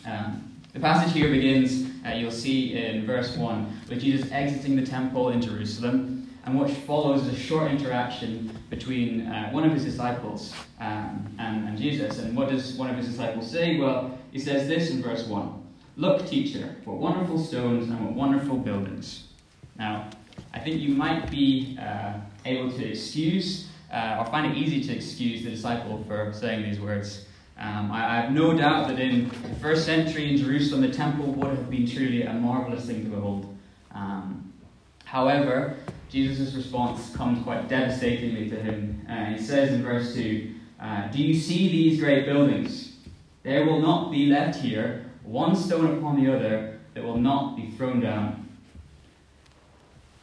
Um, 0.06 0.56
the 0.72 0.80
passage 0.80 1.12
here 1.12 1.30
begins, 1.30 1.90
uh, 2.06 2.10
you'll 2.10 2.30
see 2.30 2.74
in 2.74 3.04
verse 3.04 3.36
1, 3.36 3.80
with 3.88 4.00
Jesus 4.00 4.30
exiting 4.30 4.76
the 4.76 4.86
temple 4.86 5.30
in 5.30 5.42
Jerusalem, 5.42 6.18
and 6.44 6.58
what 6.58 6.70
follows 6.70 7.26
is 7.26 7.34
a 7.34 7.36
short 7.36 7.70
interaction 7.70 8.56
between 8.70 9.26
uh, 9.26 9.50
one 9.50 9.64
of 9.64 9.72
his 9.72 9.84
disciples 9.84 10.54
um, 10.80 11.26
and, 11.38 11.68
and 11.68 11.76
Jesus. 11.76 12.20
And 12.20 12.34
what 12.34 12.48
does 12.48 12.72
one 12.74 12.88
of 12.88 12.96
his 12.96 13.06
disciples 13.06 13.50
say? 13.50 13.78
Well, 13.78 14.18
he 14.30 14.38
says 14.38 14.66
this 14.66 14.90
in 14.90 15.02
verse 15.02 15.26
1 15.26 15.66
Look, 15.96 16.26
teacher, 16.26 16.76
what 16.84 16.96
wonderful 16.98 17.38
stones 17.38 17.90
and 17.90 18.02
what 18.02 18.14
wonderful 18.14 18.56
buildings. 18.56 19.28
Now, 19.78 20.10
I 20.52 20.58
think 20.58 20.80
you 20.80 20.94
might 20.94 21.30
be 21.30 21.78
uh, 21.80 22.14
able 22.44 22.70
to 22.72 22.84
excuse 22.84 23.68
uh, 23.92 24.16
or 24.18 24.26
find 24.26 24.52
it 24.52 24.56
easy 24.56 24.82
to 24.88 24.94
excuse 24.94 25.44
the 25.44 25.50
disciple 25.50 26.04
for 26.06 26.32
saying 26.32 26.62
these 26.62 26.80
words. 26.80 27.24
Um, 27.58 27.90
I, 27.90 28.18
I, 28.18 28.20
have 28.20 28.32
no 28.32 28.56
doubt 28.56 28.88
that 28.88 29.00
in 29.00 29.28
the 29.28 29.54
first 29.60 29.84
century 29.84 30.30
in 30.30 30.36
Jerusalem, 30.36 30.82
the 30.82 30.92
temple 30.92 31.32
would 31.32 31.50
have 31.50 31.68
been 31.68 31.88
truly 31.88 32.22
a 32.22 32.32
marvelous 32.32 32.86
thing 32.86 33.02
to 33.04 33.10
behold. 33.10 33.56
Um, 33.92 34.52
however, 35.04 35.76
Jesus' 36.08 36.54
response 36.54 37.14
comes 37.16 37.42
quite 37.42 37.68
devastatingly 37.68 38.48
to 38.50 38.56
him. 38.56 39.04
Uh, 39.10 39.24
he 39.26 39.38
says 39.38 39.72
in 39.72 39.82
verse 39.82 40.14
2 40.14 40.54
uh, 40.80 41.08
Do 41.08 41.18
you 41.18 41.34
see 41.34 41.68
these 41.68 42.00
great 42.00 42.26
buildings? 42.26 42.96
There 43.42 43.66
will 43.66 43.80
not 43.80 44.12
be 44.12 44.26
left 44.26 44.60
here 44.60 45.10
one 45.24 45.56
stone 45.56 45.98
upon 45.98 46.22
the 46.22 46.32
other 46.32 46.78
that 46.94 47.02
will 47.02 47.18
not 47.18 47.56
be 47.56 47.70
thrown 47.70 48.00
down. 48.00 48.37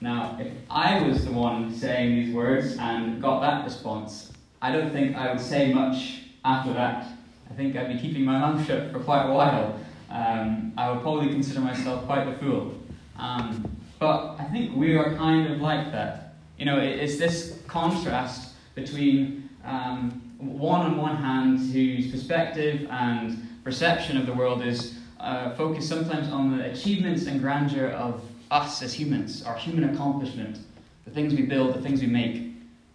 Now, 0.05 0.37
if 0.39 0.53
I 0.69 1.01
was 1.01 1.25
the 1.25 1.31
one 1.31 1.73
saying 1.73 2.13
these 2.13 2.31
words 2.31 2.77
and 2.77 3.19
got 3.19 3.39
that 3.39 3.63
response, 3.63 4.31
I 4.61 4.71
don't 4.71 4.91
think 4.91 5.15
I 5.15 5.31
would 5.31 5.41
say 5.41 5.73
much 5.73 6.21
after 6.45 6.73
that. 6.73 7.07
I 7.49 7.53
think 7.55 7.75
I'd 7.75 7.91
be 7.91 7.97
keeping 7.99 8.23
my 8.23 8.37
mouth 8.37 8.67
shut 8.67 8.91
for 8.91 8.99
quite 8.99 9.25
a 9.25 9.33
while. 9.33 9.79
Um, 10.11 10.73
I 10.77 10.91
would 10.91 11.01
probably 11.01 11.29
consider 11.29 11.59
myself 11.59 12.05
quite 12.05 12.25
the 12.25 12.37
fool. 12.37 12.75
Um, 13.17 13.77
but 13.97 14.35
I 14.37 14.43
think 14.43 14.75
we 14.75 14.95
are 14.95 15.15
kind 15.15 15.51
of 15.51 15.59
like 15.59 15.91
that. 15.91 16.35
You 16.59 16.65
know, 16.65 16.77
it's 16.77 17.17
this 17.17 17.59
contrast 17.65 18.53
between 18.75 19.49
um, 19.63 20.21
one 20.37 20.81
on 20.81 20.97
one 20.97 21.15
hand 21.15 21.57
whose 21.73 22.11
perspective 22.11 22.87
and 22.91 23.43
perception 23.63 24.17
of 24.17 24.27
the 24.27 24.33
world 24.33 24.61
is 24.61 24.99
uh, 25.19 25.55
focused 25.55 25.89
sometimes 25.89 26.29
on 26.29 26.55
the 26.55 26.69
achievements 26.69 27.25
and 27.25 27.41
grandeur 27.41 27.87
of 27.87 28.21
us 28.51 28.81
as 28.81 28.93
humans, 28.93 29.43
our 29.43 29.55
human 29.55 29.93
accomplishment, 29.93 30.59
the 31.05 31.11
things 31.11 31.33
we 31.33 31.43
build, 31.43 31.73
the 31.73 31.81
things 31.81 32.01
we 32.01 32.07
make. 32.07 32.43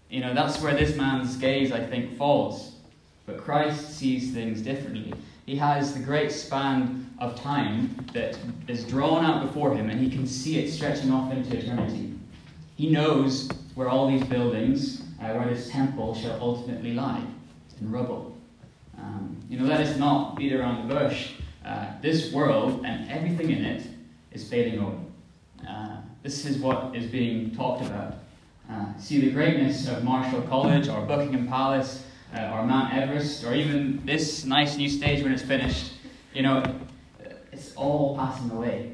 You 0.09 0.21
know, 0.21 0.35
that's 0.35 0.61
where 0.61 0.75
this 0.75 0.97
man's 0.97 1.37
gaze, 1.37 1.73
I 1.73 1.85
think, 1.85 2.17
falls. 2.17 2.75
But 3.27 3.39
Christ 3.39 3.97
sees 3.97 4.33
things 4.33 4.61
differently. 4.61 5.15
He 5.47 5.57
has 5.57 5.95
the 5.95 6.01
great 6.01 6.33
span 6.33 7.11
of 7.19 7.41
time 7.41 8.07
that 8.13 8.39
is 8.67 8.85
drawn 8.85 9.25
out 9.25 9.47
before 9.47 9.75
him, 9.75 9.91
and 9.91 10.01
he 10.01 10.11
can 10.11 10.27
see 10.27 10.59
it 10.59 10.71
stretching 10.71 11.13
off 11.13 11.33
into 11.33 11.57
eternity. 11.57 12.15
He 12.77 12.91
knows 12.91 13.49
where 13.75 13.89
all 13.89 14.09
these 14.11 14.25
buildings, 14.25 15.03
uh, 15.21 15.33
where 15.33 15.49
this 15.49 15.69
temple 15.71 16.15
shall 16.15 16.41
ultimately 16.41 16.95
lie 16.95 17.23
in 17.81 17.91
rubble. 17.91 18.37
Um, 18.99 19.37
you 19.49 19.59
know, 19.59 19.65
let 19.65 19.81
us 19.81 19.97
not 19.97 20.37
beat 20.37 20.53
around 20.53 20.89
the 20.89 20.95
bush. 20.95 21.33
Uh, 21.65 21.87
this 22.01 22.33
world 22.33 22.85
and 22.85 23.11
everything 23.11 23.51
in 23.51 23.65
it 23.65 23.87
is 24.33 24.49
fading 24.49 24.79
away. 24.79 24.95
Uh, 25.69 25.97
this 26.23 26.45
is 26.45 26.59
what 26.59 26.95
is 26.95 27.07
being 27.07 27.55
talked 27.55 27.83
about. 27.83 28.15
Uh, 28.71 28.87
see 28.99 29.21
the 29.21 29.31
greatness 29.31 29.89
of 29.89 30.05
Marischal 30.05 30.43
College 30.43 30.89
or 30.89 31.01
Buckingham 31.03 31.49
Palace 31.49 32.05
uh, 32.37 32.53
or 32.53 32.65
Mount 32.65 32.95
Everest 32.95 33.45
or 33.45 33.55
even 33.55 34.05
this 34.05 34.45
nice 34.45 34.77
new 34.77 34.89
stage 34.89 35.23
when 35.23 35.33
it's 35.33 35.43
finished. 35.43 35.93
You 36.35 36.43
know, 36.43 36.63
it's 37.53 37.75
all 37.75 38.17
passing 38.17 38.51
away. 38.51 38.93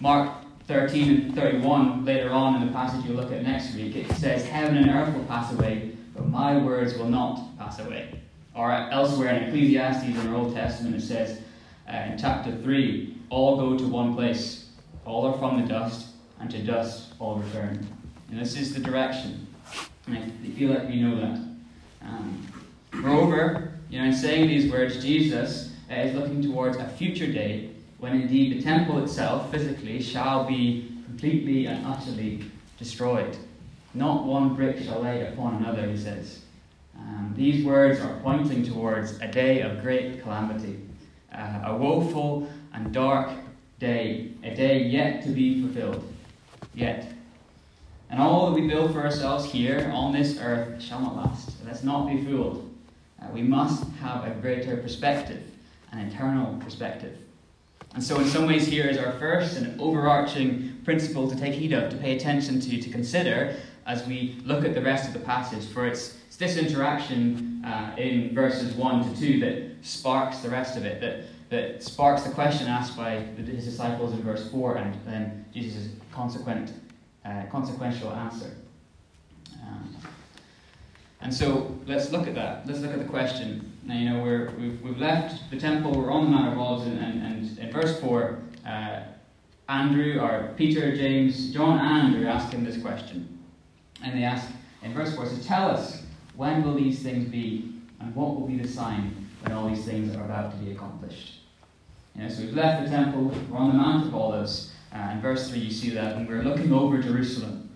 Mark 0.00 0.32
13 0.68 1.08
and 1.08 1.34
31, 1.34 2.04
later 2.04 2.30
on 2.30 2.60
in 2.60 2.66
the 2.66 2.72
passage 2.72 3.04
you'll 3.04 3.16
look 3.16 3.32
at 3.32 3.42
next 3.42 3.74
week, 3.74 3.96
it 3.96 4.10
says, 4.12 4.44
Heaven 4.46 4.76
and 4.76 4.90
earth 4.90 5.14
will 5.14 5.24
pass 5.24 5.52
away, 5.52 5.92
but 6.14 6.28
my 6.28 6.56
words 6.56 6.98
will 6.98 7.08
not 7.08 7.56
pass 7.58 7.78
away. 7.78 8.20
Or 8.54 8.72
elsewhere 8.72 9.34
in 9.34 9.44
Ecclesiastes 9.44 10.04
in 10.04 10.14
the 10.14 10.34
Old 10.34 10.54
Testament, 10.54 10.96
it 10.96 11.02
says 11.02 11.40
uh, 11.88 11.96
in 12.10 12.18
chapter 12.18 12.50
3, 12.50 13.16
all 13.30 13.56
go 13.56 13.78
to 13.78 13.86
one 13.86 14.14
place 14.14 14.65
all 15.06 15.26
are 15.26 15.38
from 15.38 15.62
the 15.62 15.68
dust, 15.68 16.08
and 16.40 16.50
to 16.50 16.58
dust 16.62 17.14
all 17.18 17.36
return. 17.36 17.86
And 18.30 18.40
this 18.40 18.56
is 18.56 18.74
the 18.74 18.80
direction. 18.80 19.46
And 20.06 20.16
I 20.16 20.50
feel 20.50 20.70
like 20.70 20.88
we 20.88 21.00
know 21.00 21.16
that. 21.20 21.40
Um, 22.02 22.46
moreover, 22.92 23.72
you 23.88 24.00
know, 24.00 24.06
in 24.06 24.12
saying 24.12 24.48
these 24.48 24.70
words, 24.70 25.02
Jesus 25.02 25.72
uh, 25.90 25.94
is 25.94 26.14
looking 26.14 26.42
towards 26.42 26.76
a 26.76 26.88
future 26.88 27.32
day 27.32 27.70
when 27.98 28.20
indeed 28.20 28.58
the 28.58 28.62
temple 28.62 29.02
itself, 29.02 29.50
physically, 29.50 30.02
shall 30.02 30.44
be 30.44 30.92
completely 31.06 31.66
and 31.66 31.86
utterly 31.86 32.44
destroyed. 32.78 33.36
Not 33.94 34.26
one 34.26 34.54
brick 34.54 34.82
shall 34.82 35.00
lay 35.02 35.26
upon 35.26 35.56
another, 35.56 35.88
he 35.88 35.96
says. 35.96 36.40
Um, 36.98 37.32
these 37.36 37.64
words 37.64 38.00
are 38.00 38.18
pointing 38.22 38.64
towards 38.64 39.18
a 39.20 39.28
day 39.28 39.60
of 39.60 39.82
great 39.82 40.22
calamity, 40.22 40.80
uh, 41.32 41.60
a 41.64 41.76
woeful 41.76 42.48
and 42.74 42.92
dark 42.92 43.30
day, 43.78 44.32
a 44.42 44.54
day 44.54 44.82
yet 44.82 45.22
to 45.24 45.28
be 45.30 45.60
fulfilled. 45.60 46.02
Yet. 46.74 47.12
And 48.10 48.20
all 48.20 48.46
that 48.46 48.60
we 48.60 48.66
build 48.66 48.92
for 48.92 49.00
ourselves 49.00 49.50
here 49.50 49.90
on 49.92 50.12
this 50.12 50.38
earth 50.40 50.80
shall 50.80 51.00
not 51.00 51.16
last. 51.16 51.50
Let's 51.64 51.82
not 51.82 52.06
be 52.06 52.24
fooled. 52.24 52.70
Uh, 53.20 53.26
we 53.32 53.42
must 53.42 53.84
have 54.00 54.24
a 54.24 54.30
greater 54.40 54.76
perspective, 54.76 55.42
an 55.92 55.98
eternal 55.98 56.56
perspective. 56.58 57.16
And 57.94 58.04
so, 58.04 58.20
in 58.20 58.26
some 58.26 58.46
ways, 58.46 58.66
here 58.66 58.86
is 58.86 58.98
our 58.98 59.12
first 59.12 59.56
and 59.56 59.80
overarching 59.80 60.80
principle 60.84 61.30
to 61.30 61.36
take 61.36 61.54
heed 61.54 61.72
of, 61.72 61.90
to 61.90 61.96
pay 61.96 62.14
attention 62.14 62.60
to, 62.60 62.80
to 62.80 62.90
consider 62.90 63.56
as 63.86 64.06
we 64.06 64.38
look 64.44 64.64
at 64.64 64.74
the 64.74 64.82
rest 64.82 65.08
of 65.08 65.14
the 65.14 65.20
passage. 65.20 65.66
For 65.66 65.86
it's, 65.86 66.18
it's 66.26 66.36
this 66.36 66.56
interaction 66.56 67.64
uh, 67.64 67.94
in 67.96 68.34
verses 68.34 68.74
1 68.74 69.14
to 69.14 69.20
2 69.20 69.40
that 69.40 69.86
sparks 69.86 70.38
the 70.38 70.50
rest 70.50 70.76
of 70.76 70.84
it, 70.84 71.00
that 71.00 71.24
that 71.48 71.82
sparks 71.82 72.22
the 72.22 72.30
question 72.30 72.66
asked 72.66 72.96
by 72.96 73.18
his 73.18 73.64
disciples 73.64 74.12
in 74.12 74.22
verse 74.22 74.50
4 74.50 74.76
and 74.78 74.94
then 75.04 75.44
Jesus' 75.52 75.88
consequent, 76.12 76.72
uh, 77.24 77.44
consequential 77.50 78.10
answer. 78.12 78.50
Um, 79.62 79.96
and 81.20 81.32
so 81.32 81.78
let's 81.86 82.10
look 82.10 82.26
at 82.26 82.34
that. 82.34 82.66
Let's 82.66 82.80
look 82.80 82.92
at 82.92 82.98
the 82.98 83.04
question. 83.04 83.72
Now, 83.84 83.94
you 83.94 84.10
know, 84.10 84.22
we're, 84.22 84.50
we've, 84.58 84.82
we've 84.82 84.98
left 84.98 85.50
the 85.50 85.58
temple, 85.58 85.92
we're 85.92 86.10
on 86.10 86.24
the 86.24 86.30
Mount 86.30 86.52
of 86.52 86.58
Olives, 86.58 86.86
and, 86.86 86.98
and, 86.98 87.22
and 87.22 87.58
in 87.58 87.70
verse 87.70 88.00
4, 88.00 88.38
uh, 88.66 89.00
Andrew, 89.68 90.18
or 90.20 90.52
Peter, 90.56 90.96
James, 90.96 91.52
John, 91.52 91.78
and 91.78 92.14
Andrew 92.14 92.26
ask 92.28 92.52
him 92.52 92.64
this 92.64 92.80
question. 92.80 93.38
And 94.02 94.18
they 94.18 94.24
ask 94.24 94.48
in 94.82 94.92
verse 94.92 95.14
4, 95.14 95.26
so 95.26 95.42
tell 95.42 95.70
us, 95.70 96.02
when 96.34 96.64
will 96.64 96.74
these 96.74 97.02
things 97.02 97.28
be, 97.28 97.72
and 98.00 98.14
what 98.14 98.34
will 98.34 98.46
be 98.46 98.58
the 98.58 98.68
sign 98.68 99.26
when 99.42 99.52
all 99.52 99.68
these 99.68 99.84
things 99.84 100.14
are 100.14 100.24
about 100.24 100.50
to 100.52 100.56
be 100.58 100.72
accomplished. 100.72 101.35
You 102.16 102.22
know, 102.22 102.28
so 102.30 102.42
we've 102.42 102.54
left 102.54 102.84
the 102.84 102.90
temple, 102.90 103.30
we're 103.50 103.58
on 103.58 103.68
the 103.68 103.74
Mount 103.74 104.06
of 104.06 104.14
Olives. 104.14 104.72
Uh, 104.90 105.10
in 105.12 105.20
verse 105.20 105.50
3, 105.50 105.58
you 105.58 105.70
see 105.70 105.90
that, 105.90 106.16
and 106.16 106.26
we're 106.26 106.42
looking 106.42 106.72
over 106.72 106.96
Jerusalem. 106.96 107.68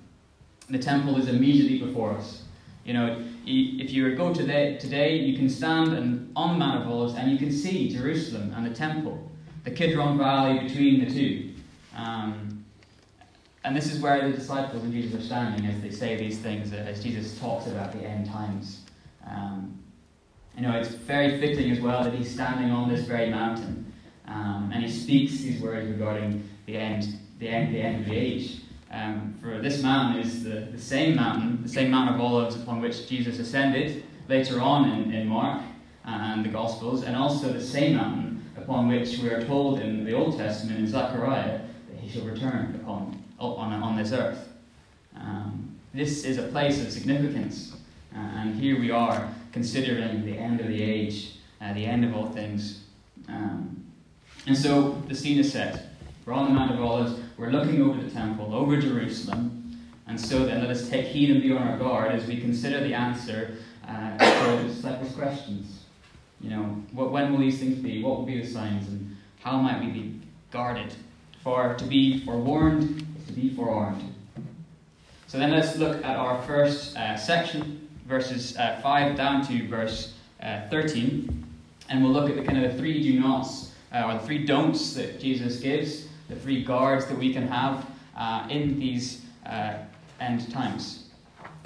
The 0.71 0.79
temple 0.79 1.19
is 1.19 1.29
immediately 1.29 1.79
before 1.87 2.13
us. 2.13 2.45
You 2.85 2.95
know, 2.95 3.23
if 3.45 3.91
you 3.91 4.15
go 4.17 4.33
today, 4.33 4.79
today, 4.79 5.17
you 5.17 5.37
can 5.37 5.51
stand 5.51 5.93
and, 5.93 6.33
on 6.35 6.55
the 6.55 6.59
Mount 6.59 6.83
of 6.83 6.91
Olives 6.91 7.15
and 7.15 7.31
you 7.31 7.37
can 7.37 7.53
see 7.53 7.91
Jerusalem 7.91 8.55
and 8.57 8.65
the 8.65 8.75
temple, 8.75 9.31
the 9.65 9.71
Kidron 9.71 10.17
Valley 10.17 10.61
between 10.61 11.05
the 11.05 11.11
two. 11.13 11.51
Um, 11.95 12.65
and 13.65 13.77
this 13.77 13.93
is 13.93 14.01
where 14.01 14.27
the 14.27 14.35
disciples 14.35 14.83
and 14.83 14.93
Jesus 14.93 15.21
are 15.21 15.25
standing 15.25 15.67
as 15.67 15.83
they 15.83 15.91
say 15.91 16.17
these 16.17 16.39
things, 16.39 16.73
as 16.73 17.03
Jesus 17.03 17.39
talks 17.39 17.67
about 17.67 17.93
the 17.93 17.99
end 17.99 18.27
times. 18.27 18.81
Um, 19.29 19.79
you 20.57 20.63
know, 20.63 20.73
it's 20.73 20.89
very 20.89 21.39
fitting 21.39 21.71
as 21.71 21.81
well 21.81 22.03
that 22.05 22.15
he's 22.15 22.33
standing 22.33 22.71
on 22.71 22.89
this 22.89 23.05
very 23.05 23.29
mountain 23.29 23.90
um, 24.31 24.71
and 24.73 24.83
he 24.83 24.91
speaks 24.91 25.33
these 25.39 25.61
words 25.61 25.87
regarding 25.91 26.49
the 26.67 26.77
end, 26.77 27.19
the 27.39 27.49
end, 27.49 27.75
the 27.75 27.83
end 27.83 28.01
of 28.01 28.07
the 28.07 28.17
age. 28.17 28.61
Um, 28.91 29.35
for 29.41 29.61
this 29.61 29.83
mountain 29.83 30.23
is 30.23 30.43
the, 30.43 30.69
the 30.73 30.79
same 30.79 31.17
mountain, 31.17 31.63
the 31.63 31.69
same 31.69 31.91
Mount 31.91 32.15
of 32.15 32.21
Olives 32.21 32.57
upon 32.57 32.81
which 32.81 33.09
Jesus 33.09 33.39
ascended 33.39 34.05
later 34.29 34.61
on 34.61 34.89
in, 34.89 35.13
in 35.13 35.27
Mark 35.27 35.63
and 36.05 36.45
the 36.45 36.49
Gospels, 36.49 37.05
and 37.05 37.15
also 37.15 37.53
the 37.53 37.61
same 37.61 37.97
mountain 37.97 38.43
upon 38.57 38.89
which 38.89 39.19
we 39.19 39.29
are 39.29 39.45
told 39.45 39.81
in 39.81 40.05
the 40.05 40.13
Old 40.13 40.39
Testament 40.39 40.79
in 40.79 40.87
Zechariah 40.87 41.61
that 41.89 42.01
he 42.01 42.09
shall 42.09 42.27
return 42.27 42.81
upon 42.83 43.23
on, 43.39 43.73
on 43.83 43.97
this 43.97 44.13
earth. 44.13 44.49
Um, 45.17 45.77
This 45.93 46.25
is 46.25 46.39
a 46.39 46.45
place 46.45 46.81
of 46.83 46.93
significance. 46.93 47.73
Uh, 48.15 48.19
and 48.19 48.55
here 48.55 48.79
we 48.79 48.91
are 48.91 49.29
considering 49.53 50.25
the 50.25 50.37
end 50.37 50.61
of 50.61 50.69
the 50.69 50.83
age, 50.83 51.39
uh, 51.61 51.73
the 51.75 51.85
end 51.85 52.05
of 52.05 52.15
all 52.15 52.29
things. 52.31 52.85
Um, 53.29 53.80
and 54.47 54.57
so 54.57 55.03
the 55.09 55.15
scene 55.15 55.39
is 55.39 55.53
set. 55.53 55.87
We're 56.25 56.33
on 56.33 56.47
the 56.47 56.55
Mount 56.55 56.73
of 56.73 56.81
Olives, 56.81 57.21
we're 57.37 57.51
looking 57.51 57.83
over 57.83 58.01
the 58.01 58.11
temple, 58.11 58.55
over 58.55 58.81
Jerusalem. 58.81 59.61
And 60.07 60.21
so 60.21 60.45
then 60.45 60.61
let 60.61 60.71
us 60.71 60.89
take 60.89 61.07
heed 61.07 61.31
and 61.31 61.41
be 61.41 61.53
on 61.53 61.63
our 61.63 61.79
guard 61.79 62.13
as 62.13 62.27
we 62.27 62.41
consider 62.41 62.81
the 62.81 62.95
answer 62.95 63.57
uh, 63.87 64.19
to 64.59 64.63
disciples' 64.67 65.15
questions. 65.15 65.85
You 66.41 66.51
know, 66.51 66.63
what, 66.93 67.13
when 67.13 67.33
will 67.33 67.39
these 67.39 67.59
things 67.59 67.79
be? 67.79 68.03
What 68.03 68.19
will 68.19 68.27
be 68.27 68.41
the 68.41 68.47
signs? 68.47 68.89
And 68.89 69.17
how 69.41 69.59
might 69.59 69.81
we 69.81 69.91
be 69.91 70.21
guarded? 70.51 70.95
For 71.43 71.75
to 71.75 71.85
be 71.85 72.25
forewarned 72.25 73.07
is 73.19 73.27
to 73.29 73.33
be 73.33 73.55
forearmed. 73.55 74.03
So 75.27 75.39
then 75.39 75.53
let's 75.53 75.77
look 75.77 76.05
at 76.05 76.17
our 76.17 76.43
first 76.43 76.97
uh, 76.97 77.17
section, 77.17 77.89
verses 78.07 78.57
uh, 78.57 78.81
5 78.83 79.17
down 79.17 79.47
to 79.47 79.69
verse 79.69 80.15
uh, 80.43 80.69
13. 80.71 81.47
And 81.89 82.03
we'll 82.03 82.13
look 82.13 82.29
at 82.29 82.37
the 82.37 82.43
kind 82.43 82.65
of 82.65 82.73
the 82.73 82.79
three 82.79 83.03
do 83.03 83.21
nots, 83.21 83.73
uh, 83.93 84.05
or 84.05 84.15
the 84.15 84.21
three 84.21 84.45
don'ts 84.45 84.95
that 84.95 85.21
Jesus 85.21 85.61
gives, 85.61 86.07
the 86.29 86.37
three 86.37 86.63
guards 86.63 87.07
that 87.07 87.19
we 87.19 87.33
can 87.33 87.47
have 87.49 87.87
uh, 88.17 88.47
in 88.51 88.79
these 88.79 89.23
uh, 89.47 89.75
end 90.21 90.51
times. 90.53 91.09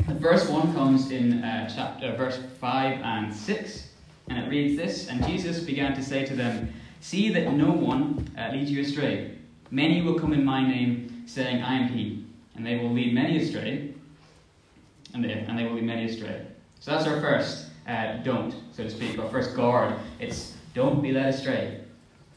The 0.06 0.14
first 0.16 0.50
one 0.50 0.72
comes 0.74 1.10
in 1.10 1.40
chapter, 1.74 2.14
verse 2.16 2.38
5 2.60 3.00
and 3.02 3.34
6. 3.34 3.88
And 4.28 4.38
it 4.38 4.48
reads 4.48 4.76
this 4.76 5.08
And 5.08 5.24
Jesus 5.26 5.60
began 5.60 5.94
to 5.94 6.02
say 6.02 6.24
to 6.24 6.34
them, 6.34 6.72
See 7.00 7.28
that 7.30 7.52
no 7.52 7.70
one 7.70 8.26
uh, 8.38 8.50
leads 8.52 8.70
you 8.70 8.80
astray. 8.80 9.36
Many 9.70 10.02
will 10.02 10.18
come 10.18 10.32
in 10.32 10.44
my 10.44 10.66
name, 10.66 11.24
saying, 11.26 11.62
I 11.62 11.74
am 11.74 11.88
he. 11.88 12.24
And 12.54 12.64
they 12.64 12.76
will 12.76 12.90
lead 12.90 13.12
many 13.12 13.42
astray. 13.42 13.92
And 15.12 15.24
they, 15.24 15.32
and 15.32 15.58
they 15.58 15.64
will 15.64 15.74
lead 15.74 15.84
many 15.84 16.06
astray. 16.06 16.46
So 16.80 16.92
that's 16.92 17.06
our 17.06 17.20
first 17.20 17.66
uh, 17.86 18.16
don't, 18.18 18.54
so 18.72 18.84
to 18.84 18.90
speak, 18.90 19.18
our 19.18 19.28
first 19.28 19.54
guard. 19.54 19.94
It's 20.18 20.54
don't 20.72 21.02
be 21.02 21.12
led 21.12 21.34
astray. 21.34 21.83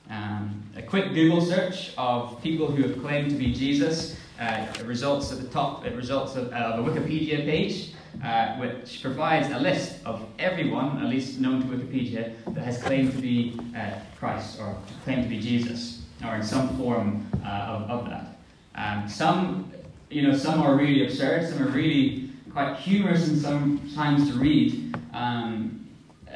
Um, 0.09 0.63
a 0.75 0.81
quick 0.81 1.13
Google 1.13 1.41
search 1.41 1.93
of 1.97 2.41
people 2.41 2.67
who 2.67 2.83
have 2.83 3.01
claimed 3.01 3.29
to 3.31 3.35
be 3.35 3.53
Jesus 3.53 4.17
uh, 4.39 4.65
results 4.85 5.31
at 5.31 5.41
the 5.41 5.47
top. 5.47 5.85
It 5.85 5.95
results 5.95 6.35
of, 6.35 6.51
uh, 6.53 6.75
a 6.75 6.77
Wikipedia 6.77 7.45
page 7.45 7.93
uh, 8.23 8.55
which 8.55 9.01
provides 9.01 9.49
a 9.51 9.59
list 9.59 10.03
of 10.05 10.25
everyone, 10.39 11.03
at 11.03 11.09
least 11.09 11.39
known 11.39 11.61
to 11.61 11.67
Wikipedia, 11.67 12.33
that 12.53 12.63
has 12.63 12.81
claimed 12.81 13.11
to 13.11 13.17
be 13.17 13.59
uh, 13.75 13.91
Christ 14.17 14.59
or 14.59 14.77
claimed 15.03 15.23
to 15.23 15.29
be 15.29 15.39
Jesus, 15.39 16.03
or 16.25 16.35
in 16.35 16.43
some 16.43 16.77
form 16.77 17.27
uh, 17.45 17.49
of, 17.49 17.89
of 17.89 18.09
that. 18.09 18.37
Um, 18.75 19.09
some, 19.09 19.71
you 20.09 20.21
know, 20.21 20.35
some 20.35 20.61
are 20.61 20.75
really 20.75 21.05
absurd. 21.05 21.49
Some 21.49 21.61
are 21.61 21.71
really 21.71 22.31
quite 22.53 22.77
humorous 22.77 23.27
and 23.27 23.37
sometimes 23.37 24.29
to 24.29 24.37
read. 24.37 24.95
Um, 25.13 25.87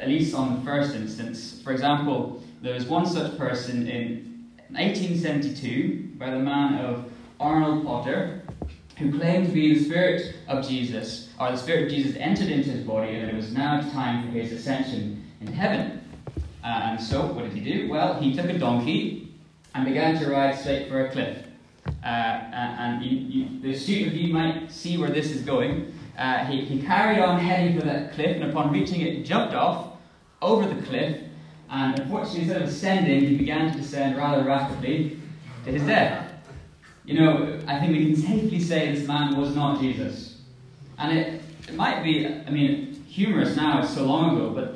at 0.02 0.08
least 0.08 0.34
on 0.34 0.56
the 0.56 0.60
first 0.64 0.94
instance. 0.94 1.60
For 1.62 1.72
example, 1.72 2.42
there 2.62 2.74
was 2.74 2.86
one 2.86 3.04
such 3.04 3.36
person 3.36 3.88
in 3.88 4.48
1872 4.68 6.12
by 6.16 6.30
the 6.30 6.38
man 6.38 6.76
of 6.76 7.10
Arnold 7.40 7.84
Potter, 7.84 8.42
who 8.98 9.18
claimed 9.18 9.46
to 9.46 9.52
be 9.52 9.74
the 9.74 9.84
spirit 9.84 10.36
of 10.46 10.66
Jesus, 10.66 11.30
or 11.40 11.50
the 11.50 11.56
spirit 11.56 11.84
of 11.84 11.90
Jesus 11.90 12.16
entered 12.16 12.48
into 12.48 12.70
his 12.70 12.86
body, 12.86 13.16
and 13.16 13.24
that 13.24 13.34
it 13.34 13.36
was 13.36 13.52
now 13.52 13.80
time 13.90 14.24
for 14.24 14.38
his 14.38 14.52
ascension 14.52 15.24
into 15.40 15.52
heaven. 15.52 16.00
Uh, 16.62 16.66
and 16.66 17.00
so, 17.00 17.26
what 17.26 17.42
did 17.42 17.52
he 17.52 17.60
do? 17.60 17.88
Well, 17.90 18.20
he 18.20 18.32
took 18.32 18.46
a 18.46 18.56
donkey 18.56 19.34
and 19.74 19.84
began 19.84 20.22
to 20.22 20.30
ride 20.30 20.56
straight 20.56 20.88
for 20.88 21.06
a 21.06 21.10
cliff. 21.10 21.38
Uh, 22.04 22.06
and 22.06 23.62
the 23.62 23.74
student 23.74 24.12
of 24.12 24.14
you 24.14 24.32
might 24.32 24.70
see 24.70 24.98
where 24.98 25.10
this 25.10 25.32
is 25.32 25.42
going. 25.42 25.92
Uh, 26.16 26.44
he, 26.44 26.64
he 26.64 26.80
carried 26.80 27.18
on 27.18 27.40
heading 27.40 27.76
for 27.76 27.84
that 27.84 28.12
cliff, 28.12 28.36
and 28.36 28.44
upon 28.44 28.70
reaching 28.70 29.00
it, 29.00 29.24
jumped 29.24 29.52
off 29.52 29.96
over 30.40 30.72
the 30.72 30.80
cliff. 30.82 31.18
And 31.72 31.98
unfortunately, 31.98 32.42
instead 32.42 32.62
of 32.62 32.68
ascending, 32.68 33.20
he 33.20 33.36
began 33.36 33.72
to 33.72 33.78
descend 33.78 34.18
rather 34.18 34.44
rapidly 34.44 35.16
to 35.64 35.72
his 35.72 35.82
death. 35.84 36.30
You 37.06 37.18
know, 37.18 37.58
I 37.66 37.80
think 37.80 37.92
we 37.92 38.04
can 38.04 38.16
safely 38.16 38.60
say 38.60 38.94
this 38.94 39.08
man 39.08 39.36
was 39.38 39.56
not 39.56 39.80
Jesus. 39.80 40.42
And 40.98 41.18
it, 41.18 41.42
it 41.66 41.74
might 41.74 42.02
be, 42.02 42.26
I 42.26 42.50
mean, 42.50 43.02
humorous 43.08 43.56
now, 43.56 43.80
it's 43.80 43.94
so 43.94 44.04
long 44.04 44.36
ago, 44.36 44.50
but 44.50 44.74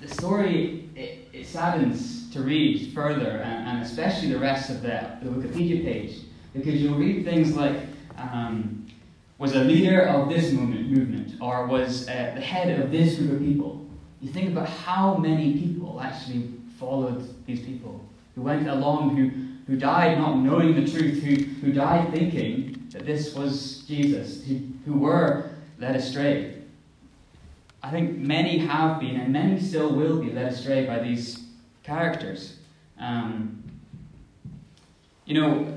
the 0.00 0.12
story, 0.14 0.88
it, 0.96 1.28
it 1.34 1.46
saddens 1.46 2.30
to 2.32 2.40
read 2.40 2.94
further, 2.94 3.28
and, 3.28 3.68
and, 3.68 3.82
especially 3.82 4.30
the 4.30 4.38
rest 4.38 4.70
of 4.70 4.80
the, 4.80 5.18
the 5.22 5.28
Wikipedia 5.28 5.84
page, 5.84 6.16
because 6.54 6.80
you'll 6.80 6.98
read 6.98 7.24
things 7.26 7.54
like, 7.54 7.76
um, 8.16 8.86
was 9.38 9.54
a 9.54 9.60
leader 9.60 10.00
of 10.00 10.30
this 10.30 10.50
movement, 10.50 10.90
movement 10.90 11.34
or 11.42 11.66
was 11.66 12.08
uh, 12.08 12.32
the 12.34 12.40
head 12.40 12.80
of 12.80 12.90
this 12.90 13.16
group 13.16 13.32
of 13.32 13.38
people. 13.40 13.85
You 14.20 14.30
think 14.30 14.50
about 14.50 14.68
how 14.68 15.16
many 15.16 15.52
people 15.54 16.00
actually 16.00 16.50
followed 16.78 17.28
these 17.46 17.60
people, 17.60 18.04
who 18.34 18.42
went 18.42 18.68
along, 18.68 19.16
who 19.16 19.30
who 19.66 19.76
died 19.76 20.18
not 20.18 20.38
knowing 20.38 20.74
the 20.74 20.90
truth, 20.90 21.22
who, 21.22 21.34
who 21.34 21.72
died 21.72 22.12
thinking 22.12 22.86
that 22.92 23.04
this 23.04 23.34
was 23.34 23.78
Jesus, 23.88 24.44
who, 24.44 24.60
who 24.84 24.98
were 24.98 25.50
led 25.78 25.96
astray. 25.96 26.54
I 27.82 27.90
think 27.90 28.16
many 28.16 28.58
have 28.58 29.00
been, 29.00 29.16
and 29.16 29.32
many 29.32 29.60
still 29.60 29.92
will 29.92 30.20
be 30.20 30.30
led 30.30 30.52
astray 30.52 30.86
by 30.86 31.00
these 31.00 31.44
characters. 31.82 32.58
Um, 32.98 33.62
you 35.24 35.40
know, 35.40 35.76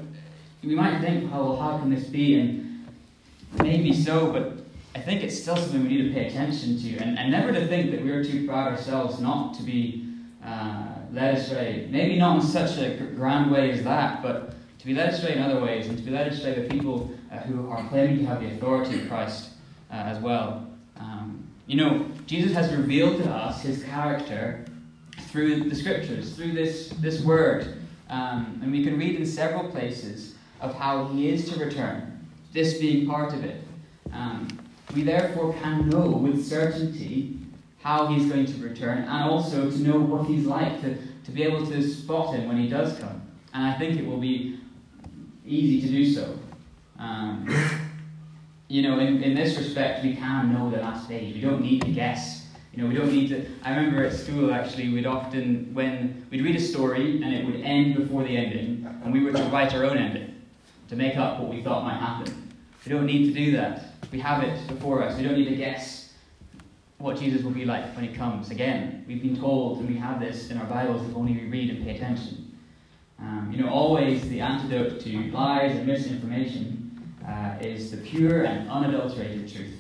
we 0.64 0.76
might 0.76 1.02
think, 1.02 1.32
oh, 1.34 1.54
well, 1.54 1.56
how 1.60 1.80
can 1.80 1.90
this 1.90 2.06
be? 2.06 2.40
And 2.40 2.88
maybe 3.62 3.92
so, 3.92 4.32
but 4.32 4.59
I 4.96 5.00
think 5.00 5.24
it's 5.24 5.40
still 5.40 5.56
something 5.56 5.84
we 5.84 5.90
need 5.90 6.10
to 6.10 6.14
pay 6.14 6.28
attention 6.28 6.80
to, 6.80 6.98
and, 6.98 7.18
and 7.18 7.32
never 7.32 7.52
to 7.52 7.68
think 7.68 7.92
that 7.92 8.04
we're 8.04 8.24
too 8.24 8.48
proud 8.48 8.72
ourselves 8.72 9.20
not 9.20 9.54
to 9.56 9.64
be. 9.64 10.06
Uh, 10.44 10.90
led 11.12 11.36
astray. 11.36 11.88
Maybe 11.90 12.18
not 12.18 12.42
in 12.42 12.42
such 12.42 12.78
a 12.78 12.96
grand 13.16 13.52
way 13.52 13.72
as 13.72 13.84
that, 13.84 14.22
but 14.22 14.54
to 14.80 14.86
be 14.86 14.94
led 14.94 15.14
astray 15.14 15.36
in 15.36 15.42
other 15.42 15.62
ways, 15.62 15.88
and 15.88 15.98
to 15.98 16.04
be 16.04 16.12
led 16.12 16.28
astray 16.28 16.62
by 16.62 16.68
people 16.68 17.12
uh, 17.32 17.38
who 17.40 17.70
are 17.70 17.88
claiming 17.90 18.20
to 18.20 18.26
have 18.26 18.42
the 18.42 18.48
authority 18.48 19.02
of 19.02 19.08
Christ 19.08 19.50
uh, 19.92 19.96
as 19.96 20.20
well. 20.20 20.68
Um, 20.98 21.48
you 21.68 21.78
know, 21.78 22.06
Jesus 22.26 22.54
has 22.54 22.74
revealed 22.74 23.22
to 23.24 23.30
us 23.30 23.62
his 23.62 23.84
character 23.84 24.66
through 25.28 25.70
the 25.70 25.76
scriptures, 25.76 26.36
through 26.36 26.54
this, 26.54 26.90
this 27.00 27.22
word. 27.22 27.82
Um, 28.10 28.60
and 28.64 28.72
we 28.72 28.84
can 28.84 28.98
read 28.98 29.16
in 29.16 29.26
several 29.26 29.70
places 29.70 30.36
of 30.62 30.74
how 30.74 31.06
he 31.06 31.30
is 31.30 31.50
to 31.52 31.60
return, 31.60 32.28
this 32.54 32.80
being 32.80 33.08
part 33.08 33.34
of 33.34 33.44
it. 33.44 33.64
Um, 34.12 34.48
we 34.96 35.04
therefore 35.04 35.54
can 35.62 35.90
know 35.90 36.08
with 36.08 36.46
certainty 36.46 37.38
how 37.82 38.08
he's 38.08 38.30
going 38.30 38.46
to 38.46 38.54
return, 38.62 39.00
and 39.00 39.30
also 39.30 39.70
to 39.70 39.78
know 39.80 40.00
what 40.00 40.28
he's 40.28 40.46
like, 40.46 40.82
to, 40.82 40.98
to 41.24 41.32
be 41.32 41.44
able 41.44 41.66
to 41.66 41.82
spot 41.88 42.36
him 42.36 42.48
when 42.48 42.58
he 42.58 42.68
does 42.68 42.98
come. 43.00 43.22
And 43.54 43.64
I 43.64 43.78
think 43.78 43.98
it 43.98 44.06
will 44.06 44.20
be 44.20 44.60
easy 45.46 45.82
to 45.82 45.88
do 45.88 46.14
so. 46.14 46.38
Um, 46.98 47.48
you 48.68 48.82
know, 48.82 49.00
in, 49.00 49.24
in 49.24 49.34
this 49.34 49.58
respect, 49.58 50.04
we 50.04 50.16
can 50.16 50.54
know 50.54 50.70
the 50.70 50.78
last 50.78 51.06
stage. 51.06 51.34
We 51.34 51.42
don't 51.42 51.62
need 51.62 51.82
to 51.84 51.92
guess. 51.92 52.48
You 52.74 52.84
know, 52.84 52.90
we 52.90 52.96
don't 52.96 53.12
need 53.12 53.30
to. 53.30 53.46
I 53.64 53.76
remember 53.76 54.04
at 54.04 54.14
school 54.14 54.54
actually, 54.54 54.94
we'd 54.94 55.08
often, 55.08 55.74
when 55.74 56.28
we'd 56.30 56.42
read 56.42 56.56
a 56.56 56.62
story 56.62 57.22
and 57.24 57.34
it 57.34 57.46
would 57.46 57.62
end 57.62 57.96
before 57.96 58.24
the 58.24 58.36
ending, 58.38 58.86
and 59.04 59.14
we 59.14 59.24
were 59.24 59.32
to 59.32 59.44
write 59.44 59.74
our 59.74 59.86
own 59.86 59.98
ending 59.98 60.36
to 60.90 60.96
make 60.96 61.16
up 61.16 61.40
what 61.40 61.50
we 61.50 61.64
thought 61.64 61.84
might 61.84 61.98
happen. 61.98 62.52
We 62.86 62.92
don't 62.92 63.06
need 63.06 63.28
to 63.28 63.34
do 63.34 63.52
that. 63.54 63.94
We 64.12 64.20
have 64.20 64.44
it 64.44 64.68
before 64.68 65.04
us. 65.04 65.18
We 65.18 65.24
don't 65.24 65.38
need 65.38 65.50
to 65.50 65.56
guess 65.56 66.14
what 66.98 67.18
Jesus 67.18 67.44
will 67.44 67.52
be 67.52 67.66
like 67.66 67.96
when 67.96 68.06
he 68.06 68.14
comes 68.14 68.52
again. 68.52 69.06
We've 69.08 69.22
been 69.22 69.38
told, 69.38 69.80
and 69.80 69.88
we 69.88 69.96
have 69.96 70.20
this 70.20 70.50
in 70.50 70.58
our 70.58 70.66
Bibles 70.66 71.08
if 71.08 71.16
only 71.16 71.34
we 71.34 71.46
read 71.46 71.70
and 71.70 71.86
pay 71.86 71.96
attention. 71.96 72.58
Um, 73.20 73.50
you 73.52 73.62
know, 73.62 73.70
always 73.70 74.28
the 74.30 74.42
antidote 74.42 75.02
to 75.02 75.32
lies 75.32 75.76
and 75.76 75.86
misinformation 75.86 77.16
uh, 77.28 77.56
is 77.62 77.92
the 77.92 77.98
pure 77.98 78.44
and 78.44 78.70
unadulterated 78.70 79.52
truth, 79.52 79.76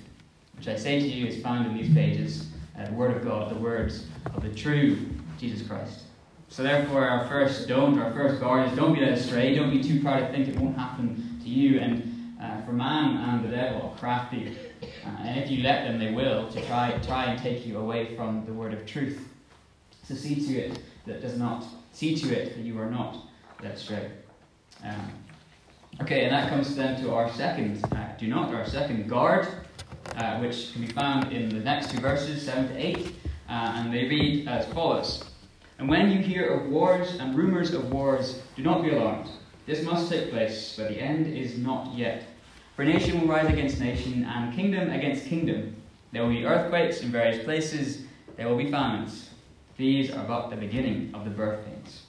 which 0.58 0.68
I 0.68 0.76
say 0.76 1.00
to 1.00 1.08
you 1.08 1.26
is 1.28 1.42
found 1.42 1.68
in 1.68 1.76
these 1.76 1.94
pages, 1.94 2.48
uh, 2.78 2.86
the 2.86 2.94
Word 2.94 3.16
of 3.16 3.24
God, 3.24 3.50
the 3.50 3.60
words 3.60 4.06
of 4.34 4.44
the 4.44 4.54
true 4.54 4.98
Jesus 5.38 5.66
Christ. 5.66 6.04
So 6.50 6.64
therefore, 6.64 7.08
our 7.08 7.28
first 7.28 7.68
don't, 7.68 8.00
our 8.00 8.12
first 8.12 8.42
guard 8.42 8.70
is 8.70 8.76
don't 8.76 8.94
be 8.94 9.02
led 9.02 9.14
astray. 9.14 9.56
Don't 9.56 9.70
be 9.70 9.84
too 9.84 10.02
proud 10.02 10.20
to 10.20 10.32
think 10.32 10.48
it 10.48 10.56
won't 10.58 10.78
happen 10.78 11.40
to 11.44 11.50
you. 11.50 11.80
And 11.80 12.09
uh, 12.41 12.62
for 12.63 12.71
man 12.71 13.17
and 13.17 13.43
the 13.43 13.56
devil, 13.56 13.91
are 13.91 13.97
crafty 13.97 14.58
uh, 14.82 15.10
and 15.23 15.39
if 15.39 15.49
you 15.49 15.63
let 15.63 15.86
them, 15.86 15.99
they 15.99 16.12
will, 16.12 16.49
to 16.49 16.65
try, 16.65 16.97
try 17.06 17.25
and 17.25 17.41
take 17.41 17.65
you 17.65 17.78
away 17.78 18.15
from 18.15 18.45
the 18.45 18.54
word 18.54 18.73
of 18.73 18.86
truth. 18.86 19.28
So 20.04 20.15
see 20.15 20.36
to 20.47 20.58
it 20.58 20.80
that 21.06 21.21
does 21.21 21.38
not, 21.38 21.65
see 21.91 22.15
to 22.15 22.34
it 22.34 22.56
that 22.56 22.62
you 22.62 22.80
are 22.80 22.89
not 22.89 23.17
led 23.62 23.73
astray. 23.73 24.12
Um, 24.84 25.12
okay, 26.02 26.23
and 26.23 26.34
that 26.34 26.49
comes 26.49 26.75
then 26.75 27.02
to 27.02 27.13
our 27.13 27.32
second 27.34 27.84
uh, 27.93 28.10
do 28.17 28.28
not, 28.28 28.54
our 28.54 28.65
second 28.65 29.10
guard, 29.10 29.47
uh, 30.15 30.38
which 30.39 30.73
can 30.73 30.82
be 30.82 30.91
found 30.91 31.32
in 31.32 31.49
the 31.49 31.60
next 31.60 31.91
two 31.91 31.99
verses, 31.99 32.43
7 32.43 32.69
to 32.69 32.78
8, 32.78 32.97
uh, 32.97 33.52
and 33.52 33.93
they 33.93 34.06
read 34.08 34.47
as 34.47 34.65
follows. 34.67 35.23
And 35.78 35.88
when 35.88 36.12
you 36.12 36.19
hear 36.19 36.47
of 36.47 36.69
wars 36.69 37.15
and 37.15 37.36
rumors 37.36 37.73
of 37.73 37.91
wars, 37.91 38.41
do 38.56 38.63
not 38.63 38.84
be 38.84 38.89
alarmed. 38.89 39.30
This 39.65 39.84
must 39.84 40.10
take 40.12 40.32
place, 40.32 40.75
but 40.78 40.89
the 40.89 40.99
end 40.99 41.28
is 41.28 41.58
not 41.58 41.93
yet. 41.95 42.25
For 42.80 42.86
nation 42.86 43.20
will 43.20 43.28
rise 43.28 43.50
against 43.52 43.82
nation, 43.82 44.24
and 44.24 44.56
kingdom 44.56 44.89
against 44.89 45.26
kingdom. 45.26 45.76
There 46.13 46.24
will 46.24 46.30
be 46.30 46.46
earthquakes 46.46 47.02
in 47.02 47.12
various 47.12 47.44
places, 47.44 48.04
there 48.38 48.48
will 48.48 48.56
be 48.56 48.72
famines. 48.72 49.32
These 49.76 50.12
are 50.12 50.24
but 50.24 50.50
the 50.50 50.56
beginning 50.56 51.13
of 51.13 51.26
the 51.26 51.30
birth 51.30 51.65
pains. 51.65 52.04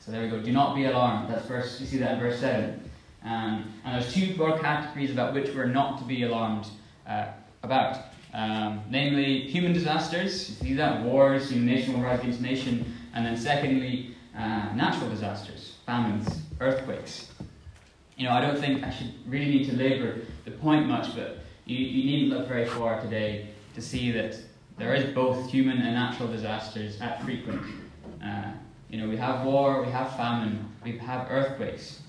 So 0.00 0.12
there 0.12 0.22
we 0.22 0.30
go. 0.30 0.40
Do 0.40 0.50
not 0.50 0.74
be 0.74 0.86
alarmed. 0.86 1.28
That's 1.28 1.44
verse. 1.44 1.78
You 1.78 1.84
see 1.84 1.98
that 1.98 2.14
in 2.14 2.20
verse 2.20 2.40
seven. 2.40 2.90
Um, 3.22 3.70
and 3.84 4.00
there's 4.02 4.14
two 4.14 4.34
broad 4.34 4.62
categories 4.62 5.10
about 5.10 5.34
which 5.34 5.54
we're 5.54 5.66
not 5.66 5.98
to 5.98 6.04
be 6.06 6.22
alarmed 6.22 6.68
uh, 7.06 7.26
about. 7.62 7.98
Um, 8.32 8.80
namely, 8.88 9.40
human 9.40 9.74
disasters. 9.74 10.58
You 10.62 10.68
see 10.68 10.74
that 10.76 11.02
wars, 11.02 11.52
nation 11.52 11.92
will 11.92 12.00
rise 12.00 12.20
against 12.20 12.40
nation, 12.40 12.96
and 13.12 13.26
then 13.26 13.36
secondly, 13.36 14.16
uh, 14.34 14.72
natural 14.74 15.10
disasters, 15.10 15.74
famines, 15.84 16.40
earthquakes. 16.60 17.30
You 18.16 18.24
know, 18.24 18.32
I 18.32 18.40
don't 18.40 18.58
think 18.58 18.82
I 18.82 18.90
should 18.90 19.12
really 19.26 19.46
need 19.46 19.68
to 19.68 19.76
labour 19.76 20.20
the 20.46 20.50
point 20.50 20.86
much, 20.86 21.14
but 21.14 21.40
you, 21.66 21.76
you 21.76 22.04
needn't 22.04 22.38
look 22.38 22.48
very 22.48 22.64
far 22.66 23.00
today 23.00 23.48
to 23.74 23.82
see 23.82 24.10
that 24.12 24.36
there 24.78 24.94
is 24.94 25.12
both 25.14 25.50
human 25.50 25.78
and 25.78 25.94
natural 25.94 26.28
disasters 26.28 26.98
at 27.00 27.22
frequent. 27.22 27.62
Uh, 28.24 28.52
you 28.88 28.98
know, 28.98 29.08
we 29.08 29.16
have 29.18 29.44
war, 29.44 29.82
we 29.82 29.90
have 29.90 30.16
famine, 30.16 30.66
we 30.82 30.96
have 30.98 31.30
earthquakes. 31.30 32.00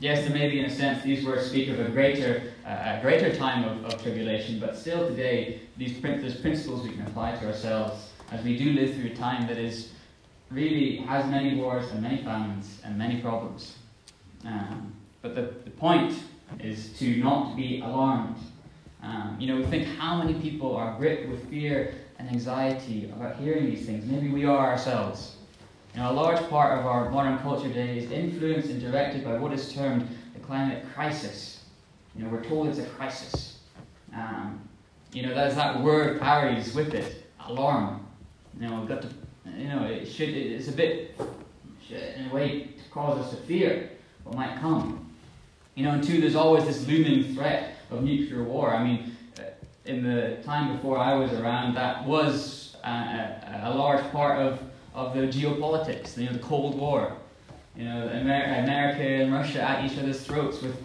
Yes, 0.00 0.26
there 0.26 0.34
may 0.34 0.50
be, 0.50 0.58
in 0.58 0.66
a 0.66 0.70
sense, 0.70 1.02
these 1.02 1.24
words 1.24 1.46
speak 1.46 1.70
of 1.70 1.80
a 1.80 1.88
greater, 1.88 2.52
uh, 2.66 2.98
a 2.98 3.00
greater 3.00 3.34
time 3.34 3.64
of, 3.64 3.84
of 3.86 4.02
tribulation, 4.02 4.58
but 4.58 4.76
still 4.76 5.08
today, 5.08 5.60
these 5.78 5.98
there's 6.02 6.38
principles 6.40 6.82
we 6.82 6.90
can 6.90 7.06
apply 7.06 7.36
to 7.36 7.46
ourselves 7.46 8.10
as 8.30 8.44
we 8.44 8.58
do 8.58 8.72
live 8.72 8.94
through 8.94 9.12
a 9.12 9.14
time 9.14 9.46
that 9.46 9.56
is 9.56 9.92
really 10.50 10.96
has 10.96 11.24
many 11.30 11.54
wars 11.54 11.90
and 11.90 12.02
many 12.02 12.22
famines 12.22 12.80
and 12.84 12.98
many 12.98 13.22
problems. 13.22 13.76
Um, 14.44 14.92
but 15.24 15.34
the, 15.34 15.54
the 15.64 15.70
point 15.70 16.14
is 16.60 16.92
to 16.98 17.16
not 17.16 17.56
be 17.56 17.80
alarmed. 17.80 18.36
Um, 19.02 19.38
you 19.40 19.46
know, 19.46 19.56
we 19.56 19.64
think 19.64 19.88
how 19.96 20.22
many 20.22 20.34
people 20.34 20.76
are 20.76 20.98
gripped 20.98 21.30
with 21.30 21.48
fear 21.48 21.94
and 22.18 22.28
anxiety 22.28 23.06
about 23.06 23.36
hearing 23.36 23.64
these 23.64 23.86
things. 23.86 24.04
Maybe 24.04 24.28
we 24.28 24.44
are 24.44 24.58
ourselves. 24.58 25.36
You 25.94 26.00
know, 26.00 26.10
a 26.10 26.12
large 26.12 26.46
part 26.50 26.78
of 26.78 26.84
our 26.84 27.08
modern 27.08 27.38
culture 27.38 27.68
today 27.68 27.96
is 27.96 28.10
influenced 28.10 28.68
and 28.68 28.82
directed 28.82 29.24
by 29.24 29.38
what 29.38 29.54
is 29.54 29.72
termed 29.72 30.06
the 30.34 30.40
climate 30.40 30.84
crisis. 30.94 31.64
You 32.14 32.24
know, 32.24 32.28
we're 32.28 32.44
told 32.44 32.68
it's 32.68 32.78
a 32.78 32.84
crisis. 32.84 33.60
Um, 34.14 34.60
you 35.14 35.26
know, 35.26 35.32
as 35.32 35.54
that 35.54 35.80
word 35.80 36.20
carries 36.20 36.74
with 36.74 36.92
it, 36.92 37.24
alarm. 37.46 38.06
You 38.60 38.68
know, 38.68 38.78
we've 38.78 38.88
got 38.88 39.00
to, 39.00 39.08
you 39.56 39.68
know, 39.68 39.84
it 39.86 40.04
should, 40.04 40.28
it's 40.28 40.68
a 40.68 40.72
bit, 40.72 41.18
in 41.90 42.28
a 42.30 42.34
way, 42.34 42.74
to 42.76 42.90
cause 42.90 43.18
us 43.24 43.30
to 43.30 43.36
fear 43.46 43.88
what 44.24 44.36
might 44.36 44.60
come. 44.60 45.03
You 45.74 45.84
know, 45.84 45.90
and 45.90 46.04
two, 46.04 46.20
there's 46.20 46.36
always 46.36 46.64
this 46.64 46.86
looming 46.86 47.34
threat 47.34 47.76
of 47.90 48.02
nuclear 48.02 48.44
war. 48.44 48.74
I 48.74 48.82
mean, 48.84 49.16
uh, 49.38 49.42
in 49.84 50.04
the 50.04 50.38
time 50.44 50.76
before 50.76 50.98
I 50.98 51.14
was 51.14 51.32
around, 51.32 51.74
that 51.74 52.06
was 52.06 52.76
a, 52.84 52.88
a, 52.88 53.60
a 53.64 53.74
large 53.74 54.04
part 54.12 54.38
of 54.38 54.60
of 54.94 55.14
the 55.14 55.22
geopolitics, 55.22 56.16
you 56.16 56.26
know, 56.26 56.32
the 56.32 56.38
Cold 56.38 56.78
War. 56.78 57.16
You 57.76 57.84
know, 57.84 58.08
Amer- 58.08 58.62
America 58.62 59.02
and 59.02 59.32
Russia 59.32 59.60
at 59.60 59.84
each 59.84 59.98
other's 59.98 60.22
throats 60.22 60.62
with 60.62 60.76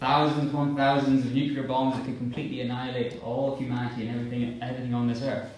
thousands 0.00 0.50
upon 0.50 0.74
thousands 0.74 1.24
of 1.24 1.32
nuclear 1.32 1.62
bombs 1.62 1.96
that 1.96 2.04
could 2.04 2.18
completely 2.18 2.60
annihilate 2.60 3.22
all 3.22 3.52
of 3.52 3.60
humanity 3.60 4.08
and 4.08 4.16
everything, 4.16 4.58
everything 4.60 4.94
on 4.94 5.06
this 5.06 5.22
earth. 5.22 5.48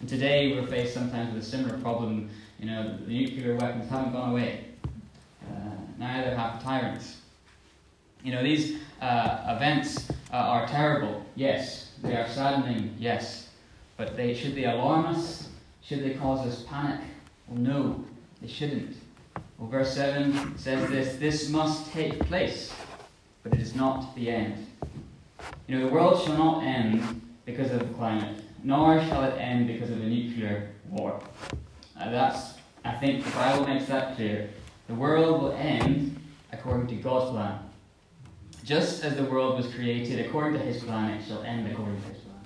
And 0.00 0.08
today 0.08 0.54
we're 0.54 0.66
faced 0.66 0.94
sometimes 0.94 1.34
with 1.34 1.42
a 1.42 1.46
similar 1.46 1.76
problem. 1.78 2.30
You 2.58 2.66
know, 2.66 2.96
the 3.06 3.12
nuclear 3.12 3.56
weapons 3.56 3.90
haven't 3.90 4.12
gone 4.12 4.30
away. 4.30 4.64
Uh, 5.46 5.74
neither 5.98 6.34
have 6.34 6.62
tyrants. 6.62 7.18
You 8.22 8.32
know, 8.32 8.42
these 8.42 8.78
uh, 9.00 9.54
events 9.56 10.10
uh, 10.32 10.36
are 10.36 10.66
terrible, 10.66 11.24
yes. 11.34 11.92
They 12.02 12.16
are 12.16 12.28
saddening, 12.28 12.94
yes. 12.98 13.48
But 13.96 14.16
they 14.16 14.34
should 14.34 14.54
they 14.54 14.64
alarm 14.64 15.06
us? 15.06 15.48
Should 15.82 16.04
they 16.04 16.14
cause 16.14 16.46
us 16.46 16.62
panic? 16.62 17.00
Well, 17.48 17.58
no, 17.58 18.04
they 18.40 18.48
shouldn't. 18.48 18.96
Well, 19.58 19.68
verse 19.68 19.94
7 19.94 20.56
says 20.56 20.88
this 20.90 21.16
this 21.16 21.48
must 21.48 21.92
take 21.92 22.18
place, 22.26 22.72
but 23.42 23.54
it 23.54 23.60
is 23.60 23.74
not 23.74 24.14
the 24.14 24.30
end. 24.30 24.66
You 25.66 25.78
know, 25.78 25.86
the 25.86 25.92
world 25.92 26.22
shall 26.24 26.36
not 26.36 26.64
end 26.64 27.20
because 27.44 27.70
of 27.72 27.80
the 27.80 27.94
climate, 27.94 28.42
nor 28.62 29.00
shall 29.02 29.24
it 29.24 29.36
end 29.38 29.66
because 29.66 29.90
of 29.90 30.00
a 30.00 30.04
nuclear 30.04 30.70
war. 30.88 31.20
Uh, 31.98 32.10
that's, 32.10 32.54
I 32.84 32.92
think, 32.92 33.24
the 33.24 33.30
Bible 33.30 33.66
makes 33.66 33.86
that 33.86 34.16
clear. 34.16 34.50
The 34.86 34.94
world 34.94 35.42
will 35.42 35.52
end 35.52 36.20
according 36.52 36.86
to 36.88 36.94
God's 36.96 37.30
plan. 37.30 37.58
Just 38.64 39.02
as 39.02 39.16
the 39.16 39.24
world 39.24 39.56
was 39.56 39.72
created 39.74 40.24
according 40.24 40.52
to 40.52 40.64
His 40.64 40.82
plan, 40.82 41.10
it 41.10 41.24
shall 41.26 41.42
end 41.42 41.70
according 41.70 42.00
to 42.00 42.08
His 42.08 42.18
plan. 42.18 42.36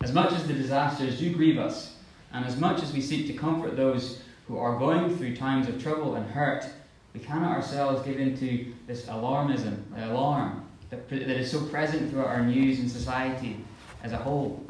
As 0.00 0.12
much 0.12 0.32
as 0.32 0.46
the 0.46 0.54
disasters 0.54 1.18
do 1.18 1.32
grieve 1.32 1.58
us, 1.58 1.94
and 2.32 2.44
as 2.46 2.56
much 2.56 2.82
as 2.82 2.92
we 2.92 3.00
seek 3.00 3.26
to 3.26 3.34
comfort 3.34 3.76
those 3.76 4.22
who 4.48 4.56
are 4.56 4.78
going 4.78 5.16
through 5.16 5.36
times 5.36 5.68
of 5.68 5.82
trouble 5.82 6.14
and 6.14 6.28
hurt, 6.30 6.66
we 7.12 7.20
cannot 7.20 7.52
ourselves 7.52 8.04
give 8.06 8.18
into 8.18 8.72
this 8.86 9.04
alarmism, 9.06 9.82
the 9.94 10.10
alarm 10.10 10.66
that, 10.90 11.08
that 11.08 11.28
is 11.28 11.50
so 11.50 11.64
present 11.66 12.10
throughout 12.10 12.28
our 12.28 12.44
news 12.44 12.78
and 12.78 12.90
society 12.90 13.62
as 14.02 14.12
a 14.12 14.16
whole. 14.16 14.64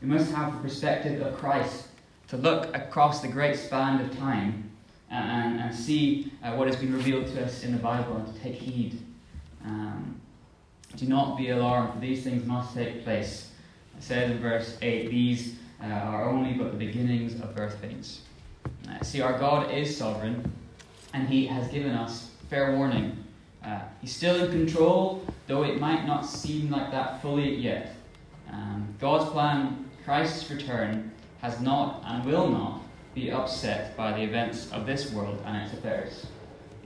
We 0.00 0.08
must 0.08 0.32
have 0.32 0.52
the 0.54 0.60
perspective 0.60 1.20
of 1.20 1.36
Christ 1.38 1.88
to 2.28 2.36
look 2.36 2.74
across 2.76 3.20
the 3.20 3.28
great 3.28 3.56
span 3.56 4.00
of 4.00 4.16
time 4.16 4.70
and, 5.10 5.60
and 5.60 5.74
see 5.74 6.32
uh, 6.44 6.52
what 6.52 6.68
has 6.68 6.76
been 6.76 6.92
revealed 6.92 7.26
to 7.26 7.44
us 7.44 7.64
in 7.64 7.72
the 7.72 7.78
Bible 7.78 8.16
and 8.16 8.32
to 8.32 8.40
take 8.40 8.54
heed. 8.54 9.00
Um, 9.64 10.17
do 10.96 11.06
not 11.06 11.36
be 11.36 11.50
alarmed, 11.50 11.94
for 11.94 12.00
these 12.00 12.24
things 12.24 12.44
must 12.46 12.74
take 12.74 13.04
place. 13.04 13.50
It 13.98 14.30
in 14.30 14.38
verse 14.38 14.78
8, 14.80 15.10
these 15.10 15.56
uh, 15.82 15.86
are 15.86 16.28
only 16.28 16.54
but 16.54 16.72
the 16.72 16.86
beginnings 16.86 17.40
of 17.40 17.54
birth 17.54 17.80
pains. 17.82 18.20
Uh, 18.88 19.02
see, 19.02 19.20
our 19.20 19.38
God 19.38 19.70
is 19.70 19.96
sovereign, 19.96 20.50
and 21.12 21.28
He 21.28 21.46
has 21.46 21.68
given 21.68 21.92
us 21.92 22.30
fair 22.48 22.76
warning. 22.76 23.24
Uh, 23.64 23.80
he's 24.00 24.14
still 24.14 24.44
in 24.44 24.50
control, 24.50 25.24
though 25.46 25.64
it 25.64 25.80
might 25.80 26.06
not 26.06 26.24
seem 26.24 26.70
like 26.70 26.90
that 26.90 27.20
fully 27.20 27.54
yet. 27.56 27.94
Um, 28.50 28.94
God's 29.00 29.30
plan, 29.30 29.90
Christ's 30.04 30.50
return, 30.50 31.12
has 31.42 31.60
not 31.60 32.02
and 32.06 32.24
will 32.24 32.48
not 32.48 32.80
be 33.14 33.30
upset 33.30 33.96
by 33.96 34.12
the 34.12 34.22
events 34.22 34.70
of 34.72 34.86
this 34.86 35.12
world 35.12 35.42
and 35.44 35.56
its 35.56 35.72
affairs. 35.72 36.26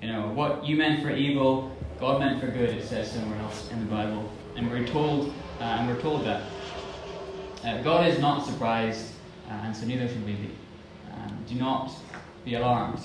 You 0.00 0.08
know, 0.12 0.28
what 0.28 0.64
you 0.64 0.76
meant 0.76 1.02
for 1.02 1.10
evil, 1.10 1.70
God 2.02 2.18
meant 2.18 2.40
for 2.40 2.48
good, 2.48 2.70
it 2.70 2.82
says 2.82 3.12
somewhere 3.12 3.38
else 3.42 3.70
in 3.70 3.78
the 3.78 3.86
Bible. 3.86 4.28
And 4.56 4.68
we're 4.68 4.84
told, 4.84 5.32
uh, 5.60 5.62
and 5.62 5.86
we're 5.86 6.00
told 6.00 6.24
that. 6.24 6.42
Uh, 7.64 7.80
God 7.82 8.08
is 8.08 8.18
not 8.18 8.44
surprised, 8.44 9.12
uh, 9.48 9.52
and 9.62 9.76
so 9.76 9.86
neither 9.86 10.08
should 10.08 10.26
we 10.26 10.32
be. 10.32 10.50
Um, 11.12 11.38
do 11.48 11.54
not 11.54 11.92
be 12.44 12.56
alarmed. 12.56 12.98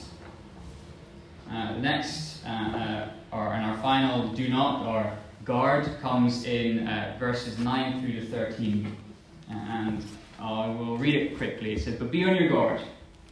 Uh, 1.47 1.73
next, 1.73 2.43
uh, 2.43 2.49
uh, 2.49 3.09
or 3.31 3.53
in 3.53 3.61
our 3.61 3.77
final 3.83 4.29
do 4.29 4.49
not 4.49 4.87
or 4.87 5.15
guard, 5.45 5.87
comes 6.01 6.45
in 6.45 6.87
verses 7.19 7.59
9 7.59 8.01
through 8.01 8.13
to 8.13 8.25
13. 8.25 8.97
And 9.47 10.03
I 10.39 10.69
will 10.69 10.97
read 10.97 11.13
it 11.13 11.37
quickly. 11.37 11.73
It 11.73 11.83
says, 11.83 11.99
But 11.99 12.09
be 12.09 12.23
on 12.23 12.35
your 12.35 12.49
guard, 12.49 12.81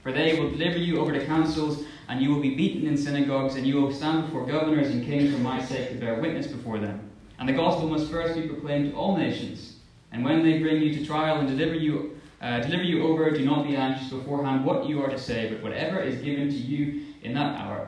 for 0.04 0.12
they 0.12 0.40
will 0.40 0.52
deliver 0.52 0.78
you 0.78 1.00
over 1.00 1.12
to 1.12 1.26
councils, 1.26 1.84
and 2.08 2.22
you 2.22 2.30
will 2.30 2.42
be 2.42 2.56
beaten 2.56 2.88
in 2.88 2.98
synagogues, 2.98 3.56
and 3.56 3.66
you 3.66 3.82
will 3.82 3.92
stand 3.92 4.26
before 4.26 4.46
governors 4.46 4.90
and 4.90 5.06
kings 5.06 5.34
for 5.34 5.40
my 5.40 5.64
sake 5.64 5.90
to 5.90 5.96
bear 5.96 6.20
witness 6.20 6.48
before 6.48 6.80
them. 6.80 7.10
And 7.40 7.50
the 7.50 7.54
gospel 7.54 7.90
must 7.90 8.12
first 8.12 8.36
be 8.36 8.48
proclaimed 8.48 8.92
to 8.92 8.98
all 8.98 9.18
nations. 9.18 9.78
And 10.12 10.24
when 10.24 10.44
they 10.44 10.60
bring 10.60 10.82
you 10.82 10.94
to 10.94 11.06
trial 11.06 11.40
and 11.40 11.48
deliver 11.48 11.76
you 11.76 12.16
uh, 12.42 12.60
deliver 12.60 12.84
you 12.84 13.02
over, 13.04 13.32
do 13.32 13.44
not 13.44 13.66
be 13.66 13.76
anxious 13.76 14.10
beforehand 14.10 14.66
what 14.66 14.88
you 14.88 15.02
are 15.02 15.10
to 15.10 15.18
say, 15.18 15.50
but 15.50 15.64
whatever 15.64 16.00
is 16.00 16.22
given 16.22 16.50
to 16.50 16.56
you 16.56 17.06
in 17.24 17.34
that 17.34 17.60
hour, 17.60 17.88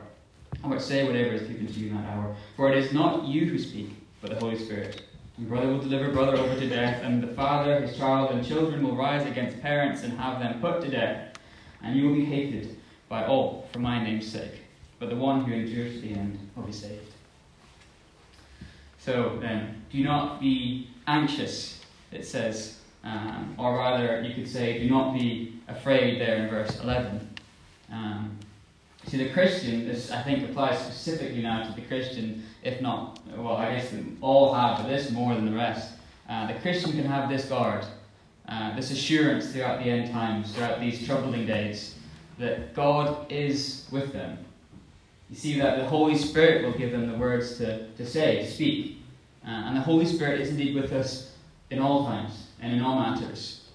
I 0.64 0.68
or 0.68 0.80
say 0.80 1.04
whatever 1.04 1.32
is 1.34 1.42
given 1.42 1.66
to 1.66 1.72
you 1.74 1.90
in 1.90 1.96
that 1.96 2.08
hour. 2.08 2.34
For 2.56 2.72
it 2.72 2.78
is 2.78 2.92
not 2.92 3.26
you 3.26 3.46
who 3.46 3.58
speak, 3.58 3.90
but 4.20 4.30
the 4.30 4.40
Holy 4.40 4.58
Spirit. 4.58 5.02
And 5.36 5.48
brother 5.48 5.68
will 5.68 5.78
deliver 5.78 6.10
brother 6.10 6.36
over 6.36 6.58
to 6.58 6.68
death, 6.68 7.02
and 7.04 7.22
the 7.22 7.28
father 7.34 7.80
his 7.80 7.96
child, 7.96 8.32
and 8.32 8.44
children 8.44 8.82
will 8.82 8.96
rise 8.96 9.26
against 9.26 9.60
parents 9.60 10.02
and 10.02 10.18
have 10.18 10.40
them 10.40 10.60
put 10.60 10.80
to 10.82 10.88
death. 10.88 11.36
And 11.82 11.94
you 11.94 12.08
will 12.08 12.14
be 12.14 12.24
hated 12.24 12.77
by 13.08 13.24
all 13.24 13.68
for 13.72 13.78
my 13.78 14.02
name's 14.02 14.30
sake. 14.30 14.62
But 14.98 15.10
the 15.10 15.16
one 15.16 15.44
who 15.44 15.52
endures 15.52 15.94
to 15.94 16.00
the 16.00 16.14
end 16.14 16.38
will 16.56 16.64
be 16.64 16.72
saved. 16.72 17.12
So 18.98 19.38
then, 19.40 19.82
do 19.90 20.02
not 20.02 20.40
be 20.40 20.88
anxious, 21.06 21.84
it 22.10 22.26
says 22.26 22.78
um, 23.04 23.54
or 23.58 23.76
rather, 23.76 24.22
you 24.22 24.34
could 24.34 24.48
say, 24.48 24.78
do 24.78 24.90
not 24.90 25.14
be 25.14 25.54
afraid 25.68 26.20
there 26.20 26.36
in 26.36 26.48
verse 26.48 26.80
11. 26.80 27.28
Um, 27.92 28.38
see, 29.06 29.18
the 29.18 29.30
Christian, 29.30 29.86
this 29.86 30.10
I 30.10 30.22
think 30.22 30.48
applies 30.48 30.78
specifically 30.78 31.42
now 31.42 31.62
to 31.64 31.72
the 31.72 31.86
Christian, 31.86 32.44
if 32.62 32.80
not, 32.80 33.20
well, 33.36 33.56
I 33.56 33.76
guess 33.76 33.94
all 34.20 34.52
have, 34.52 34.86
this 34.86 35.10
more 35.10 35.34
than 35.34 35.46
the 35.46 35.56
rest. 35.56 35.94
Uh, 36.28 36.46
the 36.48 36.58
Christian 36.60 36.92
can 36.92 37.04
have 37.04 37.28
this 37.28 37.46
guard, 37.46 37.84
uh, 38.48 38.74
this 38.76 38.90
assurance 38.90 39.52
throughout 39.52 39.78
the 39.78 39.90
end 39.90 40.12
times, 40.12 40.54
throughout 40.54 40.80
these 40.80 41.06
troubling 41.06 41.46
days, 41.46 41.94
that 42.38 42.74
God 42.74 43.30
is 43.30 43.86
with 43.90 44.12
them. 44.12 44.38
You 45.30 45.36
see 45.36 45.58
that 45.58 45.78
the 45.78 45.84
Holy 45.84 46.16
Spirit 46.16 46.64
will 46.64 46.72
give 46.72 46.92
them 46.92 47.10
the 47.10 47.18
words 47.18 47.58
to, 47.58 47.86
to 47.88 48.06
say, 48.06 48.42
to 48.42 48.50
speak. 48.50 49.02
Uh, 49.44 49.50
and 49.50 49.76
the 49.76 49.80
Holy 49.80 50.06
Spirit 50.06 50.40
is 50.40 50.50
indeed 50.50 50.74
with 50.74 50.92
us 50.92 51.32
in 51.70 51.78
all 51.78 52.04
times 52.06 52.46
and 52.60 52.72
in 52.72 52.80
all 52.80 52.98
matters. 52.98 53.68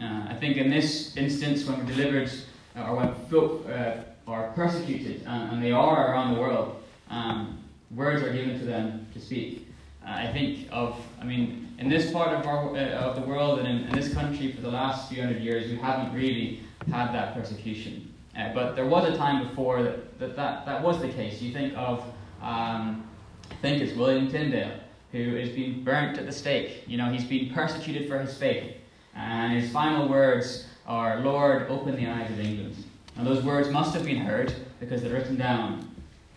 Uh, 0.00 0.26
I 0.28 0.34
think 0.34 0.56
in 0.56 0.70
this 0.70 1.16
instance, 1.16 1.64
when 1.66 1.78
we're 1.78 1.92
delivered 1.92 2.30
uh, 2.76 2.82
or 2.82 2.96
when 2.96 3.14
folk 3.28 3.66
uh, 3.68 3.96
are 4.26 4.52
persecuted, 4.52 5.22
and, 5.26 5.52
and, 5.52 5.62
they 5.62 5.72
are 5.72 6.12
around 6.12 6.34
the 6.34 6.40
world, 6.40 6.82
um, 7.10 7.58
words 7.94 8.22
are 8.22 8.32
given 8.32 8.58
to 8.58 8.64
them 8.64 9.06
to 9.14 9.20
speak. 9.20 9.66
Uh, 10.06 10.10
I 10.10 10.32
think 10.32 10.68
of, 10.70 10.96
I 11.20 11.24
mean, 11.24 11.68
in 11.78 11.88
this 11.88 12.12
part 12.12 12.28
of, 12.28 12.46
our, 12.46 12.76
uh, 12.76 12.90
of 12.90 13.16
the 13.16 13.22
world 13.22 13.58
and 13.58 13.66
in, 13.66 13.88
in, 13.88 13.96
this 13.96 14.12
country 14.12 14.52
for 14.52 14.60
the 14.60 14.70
last 14.70 15.10
few 15.10 15.22
hundred 15.22 15.42
years, 15.42 15.70
we 15.70 15.78
haven't 15.78 16.14
really 16.14 16.60
had 16.90 17.12
that 17.12 17.34
persecution. 17.34 18.07
Uh, 18.36 18.52
but 18.54 18.76
there 18.76 18.86
was 18.86 19.12
a 19.12 19.16
time 19.16 19.46
before 19.48 19.82
that 19.82 20.08
that, 20.18 20.36
that, 20.36 20.66
that 20.66 20.82
was 20.82 21.00
the 21.00 21.08
case. 21.08 21.40
You 21.40 21.52
think 21.52 21.74
of, 21.76 22.00
um, 22.42 23.08
I 23.50 23.54
think 23.62 23.82
it's 23.82 23.96
William 23.96 24.30
Tyndale, 24.30 24.80
who 25.12 25.18
is 25.18 25.50
being 25.50 25.84
burnt 25.84 26.18
at 26.18 26.26
the 26.26 26.32
stake. 26.32 26.84
You 26.86 26.96
know, 26.96 27.10
he's 27.10 27.24
being 27.24 27.52
persecuted 27.52 28.08
for 28.08 28.18
his 28.18 28.36
faith. 28.36 28.74
And 29.14 29.52
his 29.52 29.70
final 29.72 30.08
words 30.08 30.66
are, 30.86 31.20
Lord, 31.20 31.68
open 31.68 31.96
the 31.96 32.06
eyes 32.06 32.30
of 32.30 32.40
England. 32.40 32.76
And 33.16 33.26
those 33.26 33.42
words 33.42 33.68
must 33.68 33.94
have 33.94 34.04
been 34.04 34.18
heard 34.18 34.54
because 34.80 35.02
they're 35.02 35.12
written 35.12 35.36
down. 35.36 35.90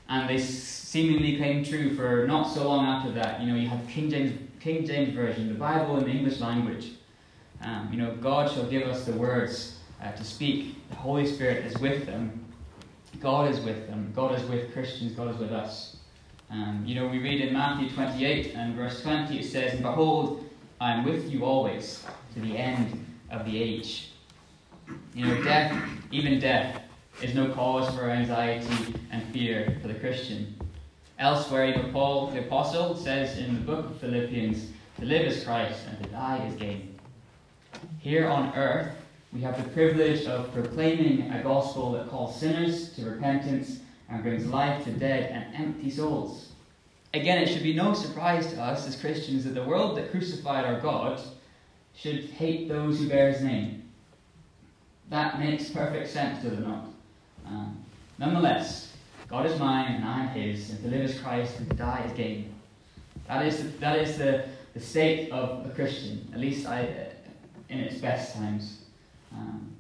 And 0.10 0.28
they 0.28 0.40
seemingly 0.40 1.38
came 1.38 1.64
true 1.64 1.96
for 1.96 2.26
not 2.28 2.52
so 2.52 2.68
long 2.68 2.86
after 2.86 3.12
that. 3.14 3.42
You 3.42 3.48
know, 3.48 3.56
you 3.56 3.68
have 3.70 3.88
King 3.88 4.10
James, 4.10 4.40
King 4.60 4.86
James 4.86 5.14
Version, 5.14 5.48
the 5.48 5.54
Bible 5.54 5.98
in 5.98 6.06
the 6.06 6.12
English 6.12 6.40
language. 6.40 6.92
Um, 7.62 7.90
you 7.92 7.98
know, 7.98 8.16
God 8.16 8.52
shall 8.52 8.66
give 8.66 8.84
us 8.84 9.06
the 9.06 9.14
words 9.14 9.78
uh, 10.02 10.12
to 10.12 10.24
speak. 10.24 10.76
The 10.92 10.98
Holy 10.98 11.26
Spirit 11.26 11.66
is 11.66 11.78
with 11.80 12.06
them. 12.06 12.46
God 13.20 13.52
is 13.52 13.60
with 13.62 13.88
them. 13.88 14.12
God 14.16 14.38
is 14.38 14.48
with 14.48 14.72
Christians. 14.74 15.14
God 15.14 15.34
is 15.34 15.38
with 15.38 15.52
us. 15.52 15.98
Um, 16.50 16.84
you 16.86 16.96
know, 16.96 17.08
we 17.08 17.20
read 17.20 17.42
in 17.42 17.54
Matthew 17.54 17.90
28 17.90 18.56
and 18.56 18.76
verse 18.76 19.02
20, 19.02 19.40
it 19.40 19.46
says, 19.46 19.74
And 19.74 19.82
behold, 19.82 20.48
I 20.82 20.92
am 20.94 21.06
with 21.06 21.32
you 21.32 21.46
always 21.46 22.04
to 22.34 22.42
the 22.42 22.58
end 22.58 23.06
of 23.30 23.46
the 23.46 23.62
age. 23.62 24.12
You 25.16 25.26
know, 25.26 25.44
death, 25.44 25.82
even 26.12 26.40
death, 26.40 26.82
is 27.22 27.34
no 27.34 27.54
cause 27.54 27.94
for 27.96 28.10
anxiety 28.10 28.96
and 29.12 29.24
fear 29.32 29.78
for 29.82 29.88
the 29.88 29.94
Christian. 29.94 30.56
Elsewhere, 31.20 31.68
even 31.68 31.92
Paul 31.92 32.32
the 32.32 32.40
Apostle 32.40 32.96
says 32.96 33.38
in 33.38 33.54
the 33.54 33.62
book 33.62 33.86
of 33.86 33.98
Philippians, 34.00 34.72
to 35.00 35.06
live 35.06 35.26
is 35.26 35.44
Christ 35.44 35.82
and 35.88 36.04
to 36.04 36.10
die 36.10 36.46
is 36.48 36.56
gain. 36.56 37.00
Here 38.00 38.28
on 38.28 38.54
earth, 38.56 38.92
we 39.34 39.42
have 39.42 39.64
the 39.64 39.70
privilege 39.70 40.26
of 40.26 40.54
proclaiming 40.54 41.32
a 41.32 41.42
gospel 41.42 41.94
that 41.94 42.10
calls 42.10 42.38
sinners 42.38 42.94
to 42.96 43.06
repentance 43.06 43.80
and 44.10 44.22
brings 44.24 44.46
life 44.46 44.84
to 44.84 44.92
dead 44.92 45.32
and 45.32 45.56
empty 45.56 45.90
souls. 45.90 46.52
Again, 47.14 47.42
it 47.42 47.48
should 47.48 47.64
be 47.64 47.74
no 47.74 47.94
surprise 47.94 48.48
to 48.54 48.62
us 48.62 48.88
as 48.88 49.00
Christians 49.00 49.46
that 49.46 49.54
the 49.54 49.64
world 49.64 49.98
that 49.98 50.12
crucified 50.12 50.66
our 50.66 50.80
God 50.80 51.22
should 51.96 52.26
hate 52.26 52.68
those 52.68 53.00
who 53.00 53.08
bear 53.08 53.32
his 53.32 53.42
name. 53.42 53.90
That 55.10 55.40
makes 55.40 55.70
perfect 55.70 56.10
sense, 56.10 56.42
does 56.44 56.54
it 56.54 56.68
not? 56.68 56.86
Um, 57.46 57.84
nonetheless, 58.18 58.94
God 59.28 59.46
is 59.46 59.58
mine 59.60 59.94
and 59.94 60.06
I 60.06 60.26
am 60.26 60.28
his, 60.30 60.72
and 60.72 60.82
to 60.84 60.90
live 60.90 61.10
as 61.10 61.20
Christ 61.20 61.58
and 61.58 61.70
to 61.70 61.76
die 61.76 62.04
is 62.06 62.14
gain. 62.14 62.54
That 63.28 63.46
is, 63.46 63.58
the, 63.58 63.70
that 63.80 63.98
is 63.98 64.18
the, 64.18 64.46
the 64.74 64.80
state 64.80 65.32
of 65.32 65.66
a 65.66 65.70
Christian, 65.70 66.30
at 66.34 66.40
least 66.40 66.66
I, 66.66 67.08
in 67.70 67.80
its 67.80 68.00
best 68.00 68.36
times. 68.36 68.81
Um, 69.34 69.76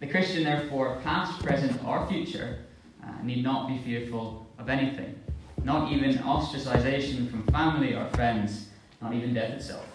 the 0.00 0.06
Christian, 0.06 0.44
therefore, 0.44 1.00
past, 1.02 1.42
present, 1.42 1.82
or 1.84 2.06
future, 2.06 2.58
uh, 3.02 3.22
need 3.22 3.42
not 3.42 3.68
be 3.68 3.78
fearful 3.78 4.46
of 4.58 4.68
anything, 4.68 5.18
not 5.62 5.92
even 5.92 6.14
ostracization 6.18 7.30
from 7.30 7.42
family 7.48 7.94
or 7.94 8.06
friends, 8.10 8.68
not 9.00 9.14
even 9.14 9.34
death 9.34 9.50
itself. 9.50 9.86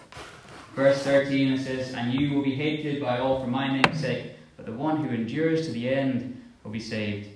Verse 0.74 1.02
13 1.02 1.52
it 1.52 1.58
says, 1.58 1.94
And 1.94 2.14
you 2.14 2.34
will 2.34 2.42
be 2.42 2.54
hated 2.54 3.02
by 3.02 3.18
all 3.18 3.40
for 3.40 3.48
my 3.48 3.72
name's 3.72 4.00
sake, 4.00 4.32
but 4.56 4.66
the 4.66 4.72
one 4.72 5.04
who 5.04 5.14
endures 5.14 5.66
to 5.66 5.72
the 5.72 5.88
end 5.88 6.40
will 6.62 6.70
be 6.70 6.80
saved. 6.80 7.28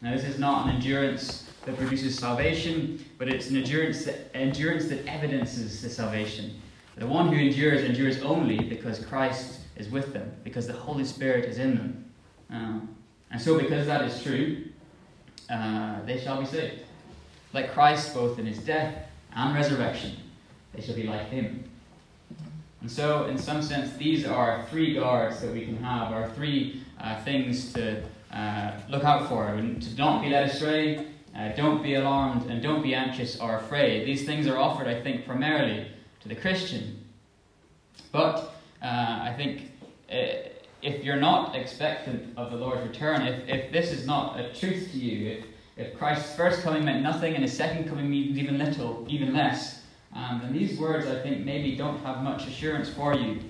Now, 0.00 0.12
this 0.12 0.24
is 0.24 0.38
not 0.38 0.66
an 0.66 0.76
endurance 0.76 1.50
that 1.66 1.76
produces 1.76 2.18
salvation, 2.18 3.04
but 3.18 3.28
it's 3.28 3.50
an 3.50 3.56
endurance 3.56 4.04
that, 4.06 4.34
endurance 4.34 4.88
that 4.88 5.06
evidences 5.06 5.82
the 5.82 5.90
salvation. 5.90 6.60
The 6.96 7.06
one 7.06 7.28
who 7.28 7.38
endures, 7.38 7.82
endures 7.82 8.22
only 8.22 8.58
because 8.58 9.04
Christ 9.04 9.60
is 9.76 9.88
with 9.88 10.12
them, 10.12 10.32
because 10.44 10.66
the 10.66 10.72
Holy 10.72 11.04
Spirit 11.04 11.44
is 11.46 11.58
in 11.58 11.76
them. 11.76 12.04
Uh, 12.52 12.80
and 13.30 13.40
so, 13.40 13.58
because 13.58 13.86
that 13.86 14.02
is 14.02 14.22
true, 14.22 14.64
uh, 15.48 16.02
they 16.04 16.18
shall 16.20 16.40
be 16.40 16.46
saved. 16.46 16.82
Like 17.52 17.72
Christ, 17.72 18.14
both 18.14 18.38
in 18.38 18.46
his 18.46 18.58
death 18.58 18.94
and 19.34 19.54
resurrection, 19.54 20.16
they 20.72 20.82
shall 20.82 20.94
be 20.94 21.04
like 21.04 21.28
him. 21.28 21.64
And 22.80 22.90
so, 22.90 23.26
in 23.26 23.36
some 23.36 23.62
sense, 23.62 23.94
these 23.96 24.26
are 24.26 24.66
three 24.70 24.94
guards 24.94 25.40
that 25.40 25.52
we 25.52 25.64
can 25.64 25.76
have, 25.82 26.12
or 26.12 26.32
three 26.34 26.82
uh, 26.98 27.22
things 27.22 27.72
to 27.74 28.02
uh, 28.32 28.72
look 28.88 29.04
out 29.04 29.28
for, 29.28 29.48
and 29.48 29.82
to 29.82 29.94
not 29.96 30.22
be 30.22 30.30
led 30.30 30.48
astray, 30.48 31.06
uh, 31.36 31.48
don't 31.50 31.82
be 31.82 31.94
alarmed, 31.94 32.50
and 32.50 32.62
don't 32.62 32.82
be 32.82 32.94
anxious 32.94 33.38
or 33.38 33.56
afraid. 33.56 34.06
These 34.06 34.24
things 34.24 34.46
are 34.46 34.56
offered, 34.56 34.86
I 34.86 35.00
think, 35.00 35.26
primarily 35.26 35.86
to 36.20 36.28
the 36.28 36.34
Christian. 36.34 37.04
But 38.12 38.54
uh, 38.82 38.86
I 38.86 39.34
think 39.36 39.70
uh, 40.10 40.48
if 40.82 41.04
you're 41.04 41.16
not 41.16 41.54
expectant 41.54 42.36
of 42.36 42.50
the 42.50 42.56
Lord's 42.56 42.86
return, 42.86 43.22
if, 43.22 43.48
if 43.48 43.72
this 43.72 43.92
is 43.92 44.06
not 44.06 44.40
a 44.40 44.52
truth 44.52 44.90
to 44.92 44.98
you, 44.98 45.30
if, 45.30 45.44
if 45.76 45.98
Christ's 45.98 46.34
first 46.34 46.62
coming 46.62 46.84
meant 46.84 47.02
nothing 47.02 47.34
and 47.34 47.42
his 47.42 47.56
second 47.56 47.88
coming 47.88 48.10
means 48.10 48.38
even 48.38 48.58
little, 48.58 49.06
even 49.08 49.34
less, 49.34 49.82
um, 50.14 50.40
then 50.42 50.52
these 50.52 50.78
words, 50.78 51.06
I 51.06 51.20
think, 51.20 51.44
maybe 51.44 51.76
don't 51.76 52.02
have 52.02 52.22
much 52.22 52.46
assurance 52.46 52.88
for 52.88 53.14
you. 53.14 53.40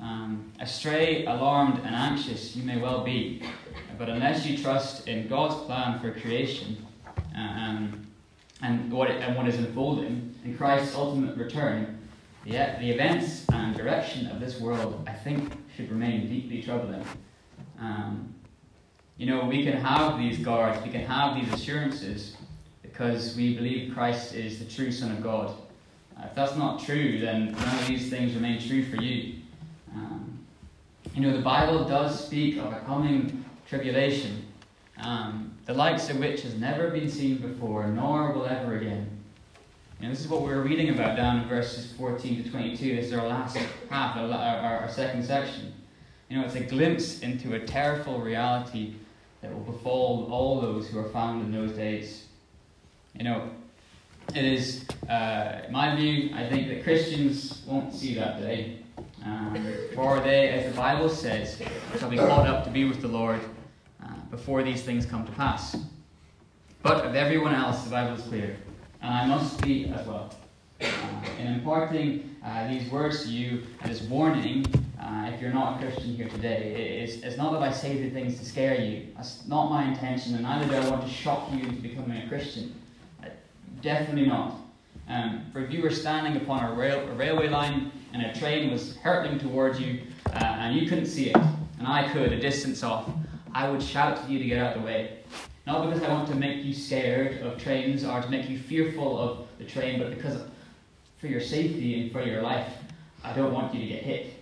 Um, 0.00 0.50
astray, 0.60 1.26
alarmed, 1.26 1.80
and 1.84 1.94
anxious 1.94 2.56
you 2.56 2.62
may 2.62 2.78
well 2.78 3.04
be, 3.04 3.42
but 3.98 4.08
unless 4.08 4.46
you 4.46 4.56
trust 4.56 5.08
in 5.08 5.28
God's 5.28 5.54
plan 5.66 5.98
for 6.00 6.12
creation 6.12 6.86
um, 7.36 8.06
and, 8.62 8.90
what 8.90 9.10
it, 9.10 9.20
and 9.20 9.36
what 9.36 9.46
is 9.46 9.56
unfolding, 9.56 10.34
in 10.44 10.56
Christ's 10.56 10.94
ultimate 10.94 11.36
return, 11.36 11.99
the, 12.44 12.52
the 12.52 12.90
events 12.90 13.44
and 13.52 13.76
direction 13.76 14.26
of 14.26 14.40
this 14.40 14.60
world, 14.60 15.04
I 15.06 15.12
think, 15.12 15.52
should 15.76 15.90
remain 15.90 16.28
deeply 16.28 16.62
troubling. 16.62 17.04
Um, 17.78 18.34
you 19.16 19.26
know, 19.26 19.44
we 19.44 19.64
can 19.64 19.74
have 19.74 20.18
these 20.18 20.38
guards, 20.38 20.82
we 20.82 20.90
can 20.90 21.04
have 21.04 21.34
these 21.34 21.52
assurances 21.52 22.36
because 22.82 23.36
we 23.36 23.54
believe 23.54 23.92
Christ 23.94 24.34
is 24.34 24.58
the 24.58 24.64
true 24.64 24.90
Son 24.90 25.12
of 25.12 25.22
God. 25.22 25.54
Uh, 26.16 26.26
if 26.26 26.34
that's 26.34 26.56
not 26.56 26.82
true, 26.82 27.18
then 27.20 27.52
none 27.52 27.78
of 27.78 27.86
these 27.86 28.08
things 28.10 28.34
remain 28.34 28.60
true 28.60 28.84
for 28.84 28.96
you. 28.96 29.34
Um, 29.94 30.38
you 31.14 31.22
know, 31.22 31.36
the 31.36 31.42
Bible 31.42 31.84
does 31.84 32.24
speak 32.24 32.56
of 32.58 32.72
a 32.72 32.80
coming 32.80 33.44
tribulation, 33.68 34.46
um, 35.02 35.52
the 35.66 35.74
likes 35.74 36.08
of 36.10 36.18
which 36.18 36.42
has 36.42 36.54
never 36.54 36.90
been 36.90 37.10
seen 37.10 37.38
before, 37.38 37.86
nor 37.88 38.32
will 38.32 38.46
ever 38.46 38.76
again. 38.76 39.19
Know, 40.00 40.08
this 40.08 40.20
is 40.20 40.28
what 40.28 40.40
we 40.40 40.48
were 40.48 40.62
reading 40.62 40.88
about 40.88 41.14
down 41.14 41.40
in 41.40 41.48
verses 41.48 41.92
14 41.92 42.42
to 42.42 42.50
22. 42.50 42.96
This 42.96 43.06
is 43.08 43.12
our 43.12 43.26
last 43.26 43.54
half, 43.90 44.16
our, 44.16 44.32
our, 44.32 44.80
our 44.80 44.88
second 44.88 45.22
section. 45.22 45.74
You 46.30 46.38
know, 46.38 46.46
it's 46.46 46.54
a 46.54 46.60
glimpse 46.60 47.20
into 47.20 47.52
a 47.52 47.60
terrible 47.60 48.18
reality 48.18 48.94
that 49.42 49.52
will 49.52 49.60
befall 49.60 50.26
all 50.32 50.58
those 50.58 50.88
who 50.88 50.98
are 50.98 51.08
found 51.10 51.42
in 51.42 51.52
those 51.52 51.76
days. 51.76 52.24
You 53.14 53.24
know, 53.24 53.50
it 54.34 54.42
is, 54.42 54.86
uh, 55.10 55.64
my 55.70 55.94
view, 55.94 56.30
I 56.34 56.48
think 56.48 56.68
that 56.68 56.82
Christians 56.82 57.62
won't 57.66 57.92
see 57.92 58.14
that 58.14 58.40
day. 58.40 58.78
Um, 59.26 59.54
for 59.94 60.20
they, 60.20 60.48
as 60.48 60.72
the 60.72 60.76
Bible 60.78 61.10
says, 61.10 61.60
shall 61.98 62.08
be 62.08 62.16
caught 62.16 62.46
up 62.46 62.64
to 62.64 62.70
be 62.70 62.86
with 62.86 63.02
the 63.02 63.08
Lord 63.08 63.40
uh, 64.02 64.06
before 64.30 64.62
these 64.62 64.82
things 64.82 65.04
come 65.04 65.26
to 65.26 65.32
pass. 65.32 65.76
But 66.82 67.04
of 67.04 67.14
everyone 67.14 67.54
else, 67.54 67.84
the 67.84 67.90
Bible 67.90 68.14
is 68.14 68.22
clear 68.22 68.56
and 69.02 69.12
I 69.12 69.26
must 69.26 69.60
be 69.62 69.86
as 69.86 70.06
well. 70.06 70.34
Uh, 70.80 70.86
in 71.38 71.46
imparting 71.46 72.36
uh, 72.44 72.66
these 72.68 72.90
words 72.90 73.24
to 73.24 73.28
you 73.28 73.62
this 73.84 74.02
warning, 74.02 74.64
uh, 74.98 75.30
if 75.32 75.40
you're 75.40 75.52
not 75.52 75.76
a 75.76 75.86
Christian 75.86 76.14
here 76.14 76.28
today, 76.28 77.00
it's, 77.02 77.22
it's 77.22 77.36
not 77.36 77.52
that 77.52 77.62
I 77.62 77.72
say 77.72 78.00
the 78.00 78.10
things 78.10 78.38
to 78.38 78.44
scare 78.44 78.80
you. 78.80 79.08
That's 79.16 79.46
not 79.46 79.70
my 79.70 79.84
intention, 79.84 80.34
and 80.34 80.42
neither 80.42 80.66
do 80.66 80.74
I 80.74 80.90
want 80.90 81.02
to 81.02 81.08
shock 81.08 81.50
you 81.52 81.60
into 81.60 81.80
becoming 81.82 82.22
a 82.22 82.28
Christian. 82.28 82.74
Definitely 83.82 84.26
not. 84.26 84.56
Um, 85.08 85.46
for 85.52 85.60
if 85.60 85.72
you 85.72 85.82
were 85.82 85.90
standing 85.90 86.40
upon 86.40 86.64
a, 86.64 86.74
rail, 86.74 87.00
a, 87.00 87.12
railway 87.14 87.48
line 87.48 87.90
and 88.12 88.22
a 88.22 88.32
train 88.38 88.70
was 88.70 88.96
hurtling 88.98 89.38
towards 89.38 89.80
you 89.80 90.02
uh, 90.28 90.38
and 90.38 90.78
you 90.78 90.88
couldn't 90.88 91.06
see 91.06 91.30
it, 91.30 91.36
and 91.36 91.86
I 91.86 92.08
could 92.12 92.32
a 92.32 92.38
distance 92.38 92.82
off, 92.82 93.10
I 93.52 93.68
would 93.68 93.82
shout 93.82 94.24
to 94.24 94.32
you 94.32 94.38
to 94.38 94.44
get 94.44 94.58
out 94.58 94.76
of 94.76 94.82
the 94.82 94.86
way. 94.86 95.18
Not 95.66 95.86
because 95.86 96.02
I 96.02 96.12
want 96.12 96.28
to 96.28 96.34
make 96.34 96.64
you 96.64 96.74
scared 96.74 97.42
of 97.42 97.62
trains 97.62 98.04
or 98.04 98.20
to 98.20 98.28
make 98.28 98.48
you 98.48 98.58
fearful 98.58 99.18
of 99.18 99.46
the 99.58 99.64
train, 99.64 99.98
but 99.98 100.10
because 100.10 100.42
for 101.18 101.26
your 101.26 101.40
safety 101.40 102.00
and 102.00 102.12
for 102.12 102.22
your 102.22 102.42
life, 102.42 102.72
I 103.22 103.32
don't 103.34 103.52
want 103.52 103.74
you 103.74 103.80
to 103.80 103.86
get 103.86 104.02
hit. 104.02 104.34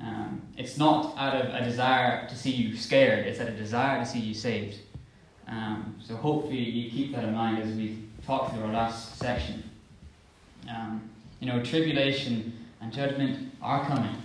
Um, 0.00 0.42
it's 0.56 0.78
not 0.78 1.16
out 1.18 1.34
of 1.34 1.54
a 1.54 1.64
desire 1.64 2.28
to 2.28 2.36
see 2.36 2.50
you 2.50 2.76
scared, 2.76 3.26
it's 3.26 3.40
out 3.40 3.48
of 3.48 3.54
a 3.54 3.58
desire 3.58 3.98
to 4.00 4.06
see 4.06 4.20
you 4.20 4.34
saved. 4.34 4.78
Um, 5.48 5.96
so 6.02 6.14
hopefully 6.16 6.58
you 6.58 6.90
keep 6.90 7.14
that 7.14 7.24
in 7.24 7.34
mind 7.34 7.58
as 7.62 7.74
we 7.74 7.98
talk 8.26 8.52
through 8.52 8.64
our 8.64 8.72
last 8.72 9.18
section. 9.18 9.68
Um, 10.68 11.10
You 11.40 11.48
know, 11.48 11.62
tribulation 11.62 12.52
and 12.80 12.92
judgment 12.92 13.52
are 13.60 13.84
coming. 13.84 14.16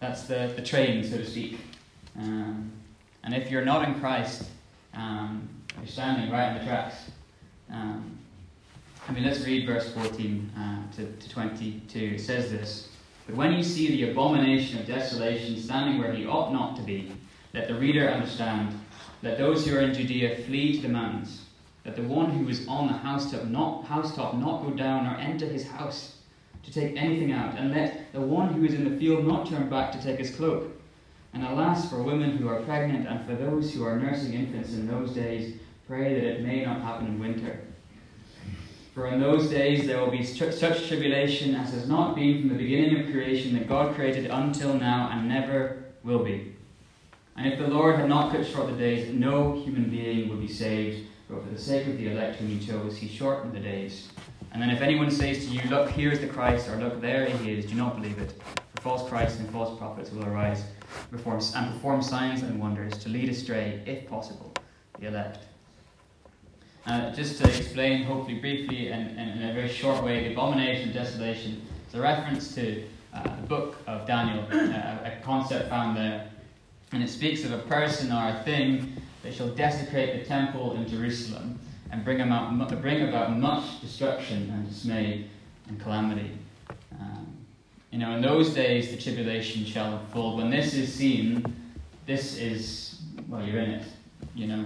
That's 0.00 0.22
the, 0.24 0.52
the 0.56 0.62
train, 0.62 1.04
so 1.04 1.18
to 1.18 1.24
speak. 1.24 1.58
Um, 2.18 2.72
and 3.22 3.34
if 3.34 3.50
you're 3.50 3.64
not 3.64 3.86
in 3.88 4.00
Christ, 4.00 4.44
um, 4.94 5.48
you're 5.78 5.86
standing 5.86 6.30
right 6.30 6.52
in 6.52 6.58
the 6.58 6.64
tracks. 6.64 6.96
Um, 7.70 8.18
I 9.08 9.12
mean, 9.12 9.24
let's 9.24 9.44
read 9.44 9.66
verse 9.66 9.92
14 9.92 10.52
uh, 10.56 10.96
to, 10.96 11.06
to 11.12 11.28
22. 11.30 11.98
It 11.98 12.20
says 12.20 12.50
this 12.50 12.88
But 13.26 13.36
when 13.36 13.52
you 13.54 13.62
see 13.62 13.88
the 13.88 14.10
abomination 14.10 14.78
of 14.78 14.86
desolation 14.86 15.58
standing 15.58 15.98
where 15.98 16.12
he 16.12 16.26
ought 16.26 16.52
not 16.52 16.76
to 16.76 16.82
be, 16.82 17.12
let 17.54 17.68
the 17.68 17.74
reader 17.74 18.08
understand. 18.08 18.78
Let 19.22 19.38
those 19.38 19.66
who 19.66 19.76
are 19.76 19.80
in 19.80 19.94
Judea 19.94 20.44
flee 20.44 20.76
to 20.76 20.82
the 20.82 20.88
mountains. 20.88 21.42
Let 21.84 21.96
the 21.96 22.02
one 22.02 22.30
who 22.30 22.48
is 22.48 22.68
on 22.68 22.86
the 22.86 22.92
housetop 22.92 23.46
not, 23.46 23.84
housetop 23.86 24.34
not 24.34 24.62
go 24.62 24.70
down 24.70 25.06
or 25.06 25.16
enter 25.16 25.46
his 25.46 25.66
house 25.66 26.16
to 26.62 26.72
take 26.72 26.96
anything 26.96 27.32
out. 27.32 27.56
And 27.56 27.72
let 27.72 28.12
the 28.12 28.20
one 28.20 28.52
who 28.52 28.64
is 28.64 28.74
in 28.74 28.84
the 28.84 28.98
field 28.98 29.26
not 29.26 29.48
turn 29.48 29.70
back 29.70 29.92
to 29.92 30.02
take 30.02 30.18
his 30.18 30.34
cloak. 30.34 30.70
And 31.32 31.44
alas, 31.44 31.88
for 31.88 32.02
women 32.02 32.36
who 32.36 32.48
are 32.48 32.60
pregnant 32.62 33.06
and 33.08 33.24
for 33.26 33.34
those 33.34 33.72
who 33.72 33.84
are 33.84 33.98
nursing 33.98 34.34
infants 34.34 34.74
in 34.74 34.86
those 34.86 35.12
days, 35.12 35.56
pray 35.88 36.12
that 36.12 36.22
it 36.22 36.42
may 36.42 36.62
not 36.64 36.82
happen 36.82 37.06
in 37.06 37.18
winter. 37.18 37.60
For 38.94 39.06
in 39.06 39.20
those 39.20 39.48
days 39.48 39.86
there 39.86 39.98
will 39.98 40.10
be 40.10 40.22
such 40.22 40.86
tribulation 40.86 41.54
as 41.54 41.72
has 41.72 41.88
not 41.88 42.14
been 42.14 42.40
from 42.40 42.50
the 42.50 42.62
beginning 42.62 43.00
of 43.00 43.10
creation 43.10 43.54
that 43.54 43.68
God 43.68 43.94
created 43.94 44.30
until 44.30 44.74
now 44.74 45.08
and 45.10 45.26
never 45.26 45.84
will 46.04 46.22
be. 46.22 46.54
And 47.38 47.50
if 47.50 47.58
the 47.58 47.68
Lord 47.68 47.96
had 47.96 48.08
not 48.08 48.32
cut 48.32 48.46
short 48.46 48.66
the 48.66 48.76
days, 48.76 49.14
no 49.14 49.52
human 49.52 49.88
being 49.88 50.28
would 50.28 50.40
be 50.40 50.52
saved, 50.52 51.06
but 51.30 51.42
for 51.42 51.48
the 51.48 51.58
sake 51.58 51.86
of 51.86 51.96
the 51.96 52.10
elect 52.10 52.36
whom 52.36 52.48
he 52.48 52.58
chose, 52.58 52.98
he 52.98 53.08
shortened 53.08 53.54
the 53.54 53.60
days. 53.60 54.08
And 54.52 54.60
then 54.60 54.68
if 54.68 54.82
anyone 54.82 55.10
says 55.10 55.46
to 55.46 55.52
you, 55.52 55.62
Look, 55.70 55.90
here 55.90 56.10
is 56.10 56.20
the 56.20 56.26
Christ, 56.26 56.68
or 56.68 56.76
Look, 56.76 57.00
there 57.00 57.26
he 57.26 57.52
is, 57.52 57.64
do 57.64 57.74
not 57.74 57.96
believe 57.96 58.18
it. 58.18 58.34
For 58.74 58.82
false 58.82 59.08
Christs 59.08 59.38
and 59.38 59.48
false 59.50 59.78
prophets 59.78 60.10
will 60.12 60.26
arise 60.26 60.64
and 61.12 61.72
perform 61.72 62.02
signs 62.02 62.42
and 62.42 62.60
wonders 62.60 62.98
to 62.98 63.08
lead 63.08 63.30
astray, 63.30 63.82
if 63.86 64.06
possible, 64.06 64.52
the 64.98 65.06
elect. 65.06 65.47
Uh, 66.86 67.10
just 67.12 67.42
to 67.42 67.48
explain, 67.48 68.04
hopefully 68.04 68.38
briefly 68.38 68.88
and, 68.88 69.18
in 69.18 69.42
a 69.42 69.52
very 69.52 69.68
short 69.68 70.02
way, 70.02 70.24
the 70.24 70.32
abomination 70.32 70.88
of 70.88 70.94
desolation 70.94 71.62
is 71.86 71.94
a 71.94 72.00
reference 72.00 72.54
to 72.54 72.82
uh, 73.12 73.22
the 73.22 73.46
book 73.46 73.76
of 73.86 74.06
Daniel, 74.06 74.44
uh, 74.50 75.04
a 75.04 75.20
concept 75.22 75.68
found 75.68 75.96
there. 75.96 76.30
And 76.92 77.02
it 77.02 77.08
speaks 77.08 77.44
of 77.44 77.52
a 77.52 77.58
person 77.58 78.10
or 78.10 78.28
a 78.28 78.42
thing 78.44 78.94
that 79.22 79.34
shall 79.34 79.48
desecrate 79.48 80.18
the 80.18 80.24
temple 80.26 80.76
in 80.76 80.88
Jerusalem 80.88 81.58
and 81.90 82.04
bring 82.04 82.20
about, 82.20 82.80
bring 82.80 83.08
about 83.08 83.36
much 83.36 83.80
destruction 83.80 84.50
and 84.50 84.68
dismay 84.68 85.26
and 85.68 85.78
calamity. 85.80 86.30
Um, 86.98 87.26
you 87.90 87.98
know, 87.98 88.12
in 88.12 88.22
those 88.22 88.54
days 88.54 88.90
the 88.90 88.96
tribulation 88.96 89.64
shall 89.64 89.98
unfold. 89.98 90.38
When 90.38 90.50
this 90.50 90.74
is 90.74 90.92
seen, 90.92 91.44
this 92.06 92.38
is, 92.38 93.00
well, 93.28 93.44
you're 93.44 93.60
in 93.60 93.70
it. 93.72 93.84
You 94.34 94.46
know, 94.46 94.64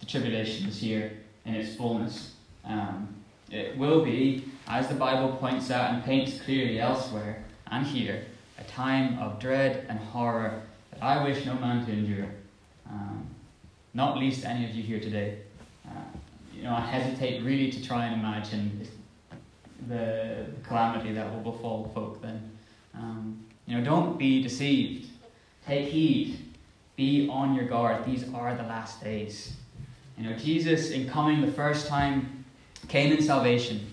the 0.00 0.06
tribulation 0.06 0.68
is 0.68 0.78
here 0.78 1.12
in 1.44 1.54
its 1.54 1.74
fullness. 1.76 2.32
Um, 2.64 3.14
it 3.50 3.76
will 3.76 4.04
be, 4.04 4.44
as 4.66 4.88
the 4.88 4.94
Bible 4.94 5.36
points 5.36 5.70
out 5.70 5.92
and 5.92 6.04
paints 6.04 6.40
clearly 6.40 6.80
elsewhere 6.80 7.44
and 7.70 7.86
here, 7.86 8.24
a 8.58 8.64
time 8.64 9.18
of 9.18 9.38
dread 9.38 9.86
and 9.88 9.98
horror 9.98 10.62
that 10.90 11.02
I 11.02 11.22
wish 11.24 11.44
no 11.44 11.54
man 11.54 11.84
to 11.86 11.92
endure. 11.92 12.28
Um, 12.88 13.26
not 13.94 14.18
least 14.18 14.44
any 14.44 14.64
of 14.64 14.74
you 14.74 14.82
here 14.82 15.00
today. 15.00 15.38
Uh, 15.86 15.90
you 16.54 16.62
know, 16.62 16.74
I 16.74 16.80
hesitate 16.80 17.42
really 17.42 17.70
to 17.72 17.84
try 17.84 18.06
and 18.06 18.20
imagine 18.20 18.88
the, 19.88 19.94
the 19.94 20.46
calamity 20.62 21.12
that 21.12 21.30
will 21.30 21.52
befall 21.52 21.90
folk 21.94 22.22
then. 22.22 22.50
Um, 22.94 23.44
you 23.66 23.76
know, 23.76 23.84
don't 23.84 24.18
be 24.18 24.42
deceived. 24.42 25.08
Take 25.66 25.88
heed. 25.88 26.38
Be 26.96 27.28
on 27.28 27.54
your 27.54 27.64
guard. 27.64 28.04
These 28.04 28.32
are 28.34 28.54
the 28.54 28.64
last 28.64 29.02
days. 29.02 29.56
You 30.18 30.28
know, 30.28 30.36
Jesus, 30.36 30.90
in 30.90 31.08
coming 31.08 31.40
the 31.40 31.50
first 31.50 31.86
time, 31.86 32.44
came 32.88 33.12
in 33.12 33.22
salvation. 33.22 33.86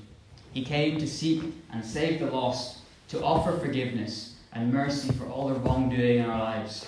He 0.52 0.64
came 0.64 0.98
to 1.00 1.08
seek 1.08 1.44
and 1.72 1.84
save 1.84 2.20
the 2.20 2.28
lost, 2.28 2.80
to 3.10 3.24
offer 3.24 3.58
forgiveness 3.58 4.36
and 4.54 4.74
mercy 4.74 5.12
for 5.14 5.26
all 5.28 5.48
the 5.48 5.56
wrongdoing 5.56 6.20
in 6.20 6.26
our 6.26 6.40
lives. 6.40 6.88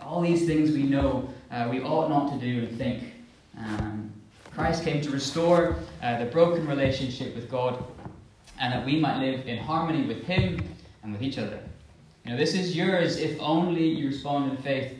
All 0.00 0.20
these 0.20 0.46
things 0.46 0.72
we 0.72 0.84
know 0.84 1.28
uh, 1.50 1.68
we 1.70 1.80
ought 1.82 2.08
not 2.08 2.32
to 2.32 2.38
do 2.38 2.66
and 2.66 2.78
think. 2.78 3.12
Um, 3.58 4.12
Christ 4.54 4.84
came 4.84 5.00
to 5.02 5.10
restore 5.10 5.76
uh, 6.02 6.18
the 6.18 6.26
broken 6.26 6.66
relationship 6.66 7.34
with 7.34 7.50
God 7.50 7.82
and 8.60 8.72
that 8.72 8.84
we 8.84 8.98
might 8.98 9.18
live 9.18 9.46
in 9.46 9.58
harmony 9.58 10.06
with 10.06 10.24
Him 10.24 10.62
and 11.02 11.12
with 11.12 11.22
each 11.22 11.38
other. 11.38 11.60
You 12.24 12.32
know, 12.32 12.36
this 12.36 12.54
is 12.54 12.76
yours 12.76 13.16
if 13.16 13.40
only 13.40 13.84
you 13.84 14.08
respond 14.08 14.50
in 14.50 14.56
faith, 14.58 14.92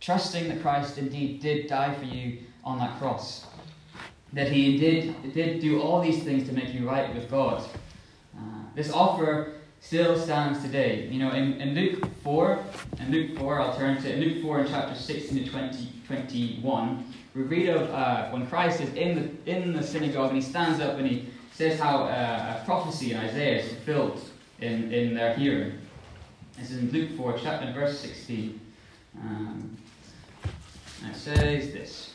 trusting 0.00 0.48
that 0.48 0.62
Christ 0.62 0.96
indeed 0.98 1.40
did 1.40 1.66
die 1.66 1.94
for 1.94 2.04
you 2.04 2.38
on 2.64 2.78
that 2.78 2.98
cross. 2.98 3.46
That 4.32 4.50
he 4.50 4.78
did, 4.78 5.34
did 5.34 5.60
do 5.60 5.80
all 5.80 6.00
these 6.00 6.22
things 6.22 6.48
to 6.48 6.54
make 6.54 6.72
you 6.72 6.88
right 6.88 7.12
with 7.14 7.30
God. 7.30 7.62
Uh, 8.36 8.40
this 8.74 8.92
offer 8.92 9.54
still 9.80 10.18
stands 10.18 10.62
today. 10.62 11.08
You 11.10 11.18
know, 11.18 11.32
in, 11.32 11.60
in 11.60 11.74
Luke 11.74 12.08
4, 12.22 12.64
in 13.00 13.10
Luke 13.10 13.38
4, 13.38 13.60
I'll 13.60 13.76
turn 13.76 14.00
to 14.02 14.16
Luke 14.16 14.42
4 14.42 14.60
in 14.60 14.68
chapter 14.68 14.94
16 14.94 15.44
to 15.44 15.50
20, 15.50 15.92
21, 16.06 17.04
we 17.34 17.42
read 17.42 17.68
of 17.68 17.90
uh, 17.90 18.28
when 18.30 18.46
Christ 18.48 18.80
is 18.80 18.92
in 18.94 19.40
the, 19.44 19.50
in 19.50 19.72
the 19.72 19.82
synagogue 19.82 20.30
and 20.32 20.36
he 20.36 20.42
stands 20.42 20.80
up 20.80 20.98
and 20.98 21.06
he 21.06 21.28
says 21.52 21.78
how 21.78 22.04
uh, 22.04 22.58
a 22.60 22.64
prophecy 22.64 23.12
in 23.12 23.18
Isaiah 23.18 23.60
is 23.60 23.68
fulfilled 23.72 24.20
in, 24.60 24.92
in 24.92 25.14
their 25.14 25.34
hearing. 25.34 25.78
This 26.58 26.72
is 26.72 26.78
in 26.78 26.90
Luke 26.90 27.10
4, 27.16 27.38
chapter 27.40 27.72
verse 27.72 28.00
16. 28.00 28.60
Um, 29.20 29.76
it 31.08 31.14
says 31.14 31.72
this. 31.72 32.14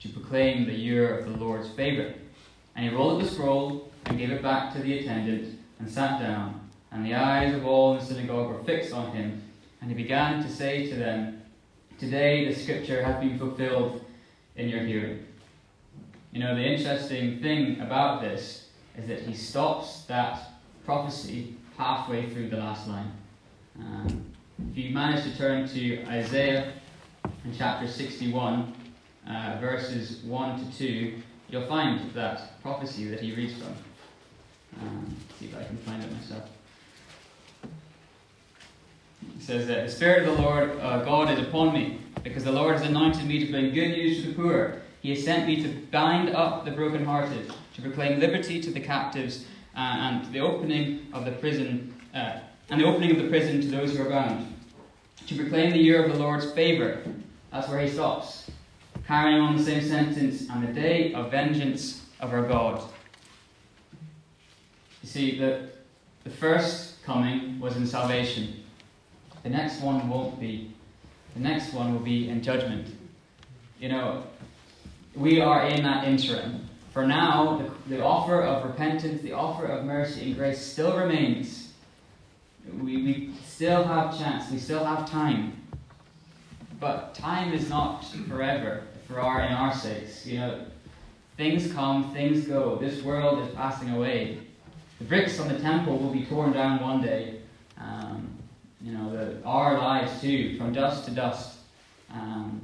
to 0.00 0.08
proclaim 0.08 0.66
the 0.66 0.74
year 0.74 1.18
of 1.18 1.24
the 1.24 1.36
Lord's 1.36 1.68
favour. 1.70 2.14
And 2.74 2.88
he 2.88 2.94
rolled 2.94 3.20
up 3.20 3.26
the 3.26 3.34
scroll 3.34 3.90
and 4.04 4.18
gave 4.18 4.30
it 4.30 4.42
back 4.42 4.72
to 4.74 4.80
the 4.80 4.98
attendant 4.98 5.58
and 5.78 5.90
sat 5.90 6.20
down. 6.20 6.68
And 6.90 7.04
the 7.04 7.14
eyes 7.14 7.54
of 7.54 7.66
all 7.66 7.92
in 7.92 7.98
the 7.98 8.04
synagogue 8.04 8.48
were 8.48 8.64
fixed 8.64 8.92
on 8.92 9.12
him. 9.12 9.42
And 9.80 9.90
he 9.90 9.96
began 9.96 10.42
to 10.42 10.48
say 10.48 10.88
to 10.90 10.96
them, 10.96 11.42
Today 11.98 12.46
the 12.46 12.54
scripture 12.54 13.02
has 13.02 13.18
been 13.20 13.38
fulfilled 13.38 14.04
in 14.56 14.68
your 14.68 14.80
hearing. 14.80 15.24
You 16.32 16.40
know, 16.40 16.54
the 16.54 16.62
interesting 16.62 17.40
thing 17.40 17.80
about 17.80 18.20
this 18.20 18.68
is 18.98 19.08
that 19.08 19.20
he 19.20 19.34
stops 19.34 20.02
that 20.02 20.50
prophecy 20.84 21.54
halfway 21.78 22.28
through 22.28 22.50
the 22.50 22.58
last 22.58 22.86
line. 22.88 23.12
Um, 23.78 24.26
if 24.70 24.76
you 24.76 24.94
manage 24.94 25.24
to 25.24 25.36
turn 25.36 25.68
to 25.68 26.04
Isaiah 26.06 26.72
in 27.44 27.54
chapter 27.56 27.88
61, 27.88 28.74
uh, 29.28 29.58
verses 29.60 30.22
1 30.22 30.70
to 30.70 30.78
2, 30.78 31.14
you'll 31.48 31.66
find 31.66 32.10
that 32.12 32.60
prophecy 32.62 33.08
that 33.08 33.20
he 33.20 33.34
reads 33.34 33.54
from. 33.54 33.74
Um, 34.80 35.16
see 35.38 35.46
if 35.46 35.56
I 35.56 35.64
can 35.64 35.76
find 35.78 36.02
it 36.02 36.12
myself. 36.12 36.48
It 37.62 39.42
says 39.42 39.66
that 39.66 39.86
the 39.86 39.90
Spirit 39.90 40.28
of 40.28 40.36
the 40.36 40.42
Lord 40.42 40.78
uh, 40.80 41.04
God 41.04 41.30
is 41.30 41.46
upon 41.46 41.72
me, 41.72 41.98
because 42.22 42.44
the 42.44 42.52
Lord 42.52 42.76
has 42.76 42.86
anointed 42.86 43.26
me 43.26 43.44
to 43.44 43.50
bring 43.50 43.72
good 43.74 43.88
news 43.88 44.22
to 44.22 44.28
the 44.28 44.34
poor. 44.34 44.82
He 45.02 45.10
has 45.10 45.24
sent 45.24 45.46
me 45.46 45.62
to 45.62 45.68
bind 45.90 46.30
up 46.30 46.64
the 46.64 46.70
brokenhearted, 46.70 47.52
to 47.74 47.82
proclaim 47.82 48.20
liberty 48.20 48.60
to 48.60 48.70
the 48.70 48.80
captives, 48.80 49.44
uh, 49.76 49.78
and 49.78 50.32
the 50.32 50.40
opening 50.40 51.06
of 51.12 51.24
the 51.24 51.32
prison, 51.32 51.94
uh, 52.14 52.38
and 52.70 52.80
the 52.80 52.84
opening 52.84 53.10
of 53.12 53.22
the 53.22 53.28
prison 53.28 53.60
to 53.60 53.68
those 53.68 53.96
who 53.96 54.02
are 54.02 54.10
bound, 54.10 54.54
to 55.26 55.36
proclaim 55.36 55.70
the 55.70 55.78
year 55.78 56.04
of 56.04 56.12
the 56.12 56.18
Lord's 56.18 56.50
favour. 56.52 57.02
That's 57.50 57.68
where 57.68 57.80
he 57.80 57.88
stops 57.88 58.45
carrying 59.06 59.40
on 59.40 59.56
the 59.56 59.62
same 59.62 59.82
sentence, 59.82 60.48
and 60.50 60.66
the 60.66 60.72
day 60.72 61.12
of 61.12 61.30
vengeance 61.30 62.04
of 62.20 62.32
our 62.32 62.42
God. 62.42 62.82
You 65.02 65.08
see, 65.08 65.38
the, 65.38 65.68
the 66.24 66.30
first 66.30 67.02
coming 67.04 67.60
was 67.60 67.76
in 67.76 67.86
salvation. 67.86 68.64
The 69.44 69.50
next 69.50 69.80
one 69.80 70.08
won't 70.08 70.40
be. 70.40 70.72
The 71.34 71.40
next 71.40 71.72
one 71.72 71.92
will 71.92 72.00
be 72.00 72.28
in 72.28 72.42
judgment. 72.42 72.88
You 73.78 73.90
know, 73.90 74.24
we 75.14 75.40
are 75.40 75.66
in 75.66 75.84
that 75.84 76.04
interim. 76.04 76.68
For 76.92 77.06
now, 77.06 77.58
the, 77.58 77.96
the 77.96 78.02
offer 78.02 78.42
of 78.42 78.64
repentance, 78.64 79.22
the 79.22 79.32
offer 79.32 79.66
of 79.66 79.84
mercy 79.84 80.24
and 80.24 80.36
grace 80.36 80.60
still 80.60 80.96
remains. 80.96 81.74
we, 82.80 82.96
we 82.96 83.34
still 83.44 83.84
have 83.84 84.18
chance, 84.18 84.50
we 84.50 84.58
still 84.58 84.84
have 84.84 85.08
time. 85.08 85.62
But 86.80 87.14
time 87.14 87.52
is 87.52 87.68
not 87.68 88.04
forever 88.28 88.82
for 89.06 89.20
our 89.20 89.42
in 89.42 89.52
our 89.52 89.74
sakes. 89.74 90.26
You 90.26 90.38
know, 90.38 90.64
things 91.36 91.72
come, 91.72 92.12
things 92.12 92.46
go. 92.46 92.76
This 92.76 93.02
world 93.02 93.46
is 93.46 93.54
passing 93.54 93.90
away. 93.90 94.40
The 94.98 95.04
bricks 95.04 95.38
on 95.38 95.48
the 95.48 95.58
temple 95.58 95.98
will 95.98 96.12
be 96.12 96.24
torn 96.24 96.52
down 96.52 96.80
one 96.80 97.02
day. 97.02 97.40
Um, 97.78 98.28
you 98.80 98.92
know, 98.92 99.10
the, 99.12 99.42
our 99.44 99.78
lives 99.78 100.20
too, 100.20 100.56
from 100.56 100.72
dust 100.72 101.04
to 101.06 101.10
dust. 101.10 101.58
Um, 102.12 102.60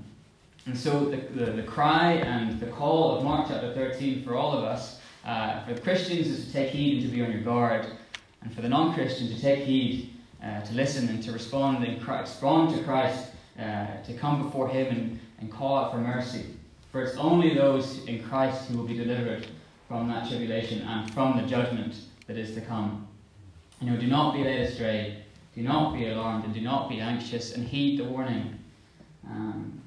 and 0.67 0.79
so 0.79 1.07
the, 1.07 1.17
the, 1.17 1.53
the, 1.53 1.63
cry 1.63 2.13
and 2.13 2.61
the 2.61 2.67
call 2.67 3.17
of 3.17 3.25
Mark 3.25 3.49
chapter 3.49 3.75
13 3.75 4.23
for 4.23 4.37
all 4.37 4.57
of 4.57 4.65
us, 4.65 5.01
uh, 5.25 5.65
for 5.65 5.75
the 5.75 5.81
Christians, 5.81 6.29
is 6.29 6.47
to 6.47 6.53
take 6.53 6.71
heed 6.71 7.03
and 7.03 7.11
to 7.11 7.17
be 7.17 7.23
on 7.23 7.33
your 7.33 7.41
guard, 7.43 7.87
and 8.43 8.55
for 8.55 8.63
the 8.63 8.69
non 8.69 8.95
Christian 8.95 9.29
to 9.29 9.41
take 9.41 9.65
heed, 9.65 10.15
uh, 10.43 10.61
to 10.61 10.73
listen 10.75 11.09
and 11.09 11.23
to 11.25 11.33
respond, 11.33 11.85
and 11.85 12.07
respond 12.07 12.77
to 12.77 12.83
Christ, 12.85 13.27
uh, 13.59 13.87
to 14.07 14.15
come 14.15 14.45
before 14.45 14.69
Him 14.69 14.87
and, 14.87 15.21
and 15.43 15.51
call 15.51 15.77
out 15.77 15.93
for 15.93 15.99
mercy. 15.99 16.47
For 16.93 17.03
it's 17.03 17.17
only 17.17 17.55
those 17.55 18.05
in 18.05 18.23
Christ 18.23 18.69
who 18.69 18.79
will 18.79 18.87
be 18.87 18.97
delivered 18.97 19.47
from 19.89 20.09
that 20.09 20.29
tribulation 20.29 20.83
and 20.83 21.13
from 21.13 21.37
the 21.37 21.47
judgment 21.47 21.97
that 22.29 22.39
is 22.39 22.55
to 22.55 22.61
come. 22.61 23.09
You 23.81 23.91
know, 23.91 23.97
do 23.97 24.07
not 24.07 24.35
be 24.35 24.45
led 24.45 24.61
astray, 24.61 25.25
do 25.55 25.63
not 25.63 25.95
be 25.95 26.09
alarmed, 26.09 26.45
and 26.45 26.55
do 26.55 26.61
not 26.61 26.89
be 26.89 27.01
anxious, 27.01 27.55
and 27.55 27.67
heed 27.67 27.99
the 27.99 28.05
warning. 28.05 28.57
Um, 29.29 29.81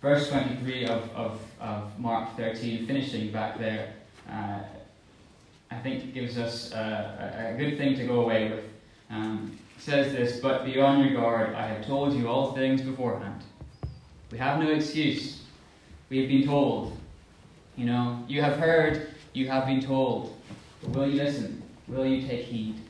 verse 0.00 0.30
23 0.30 0.86
of, 0.86 1.10
of, 1.14 1.40
of 1.60 1.98
Mark 1.98 2.34
13, 2.36 2.86
finishing 2.86 3.30
back 3.30 3.58
there, 3.58 3.92
uh, 4.30 4.60
I 5.70 5.78
think 5.80 6.14
gives 6.14 6.38
us 6.38 6.72
a, 6.72 7.52
a, 7.54 7.58
good 7.58 7.76
thing 7.76 7.96
to 7.96 8.06
go 8.06 8.22
away 8.22 8.50
with. 8.50 8.64
Um, 9.10 9.58
says 9.78 10.12
this, 10.12 10.40
but 10.40 10.64
be 10.64 10.80
on 10.80 11.04
your 11.04 11.20
guard. 11.20 11.54
I 11.54 11.66
have 11.66 11.84
told 11.84 12.14
you 12.14 12.28
all 12.28 12.54
things 12.54 12.80
beforehand. 12.80 13.42
We 14.30 14.38
have 14.38 14.58
no 14.60 14.68
excuse. 14.70 15.42
We 16.08 16.18
have 16.20 16.28
been 16.28 16.44
told. 16.44 16.98
You 17.76 17.86
know, 17.86 18.24
you 18.26 18.42
have 18.42 18.58
heard, 18.58 19.08
you 19.32 19.48
have 19.48 19.66
been 19.66 19.80
told. 19.80 20.36
But 20.82 20.90
will 20.90 21.08
you 21.08 21.16
listen? 21.16 21.62
Will 21.88 22.06
you 22.06 22.26
take 22.26 22.44
heed? 22.44 22.80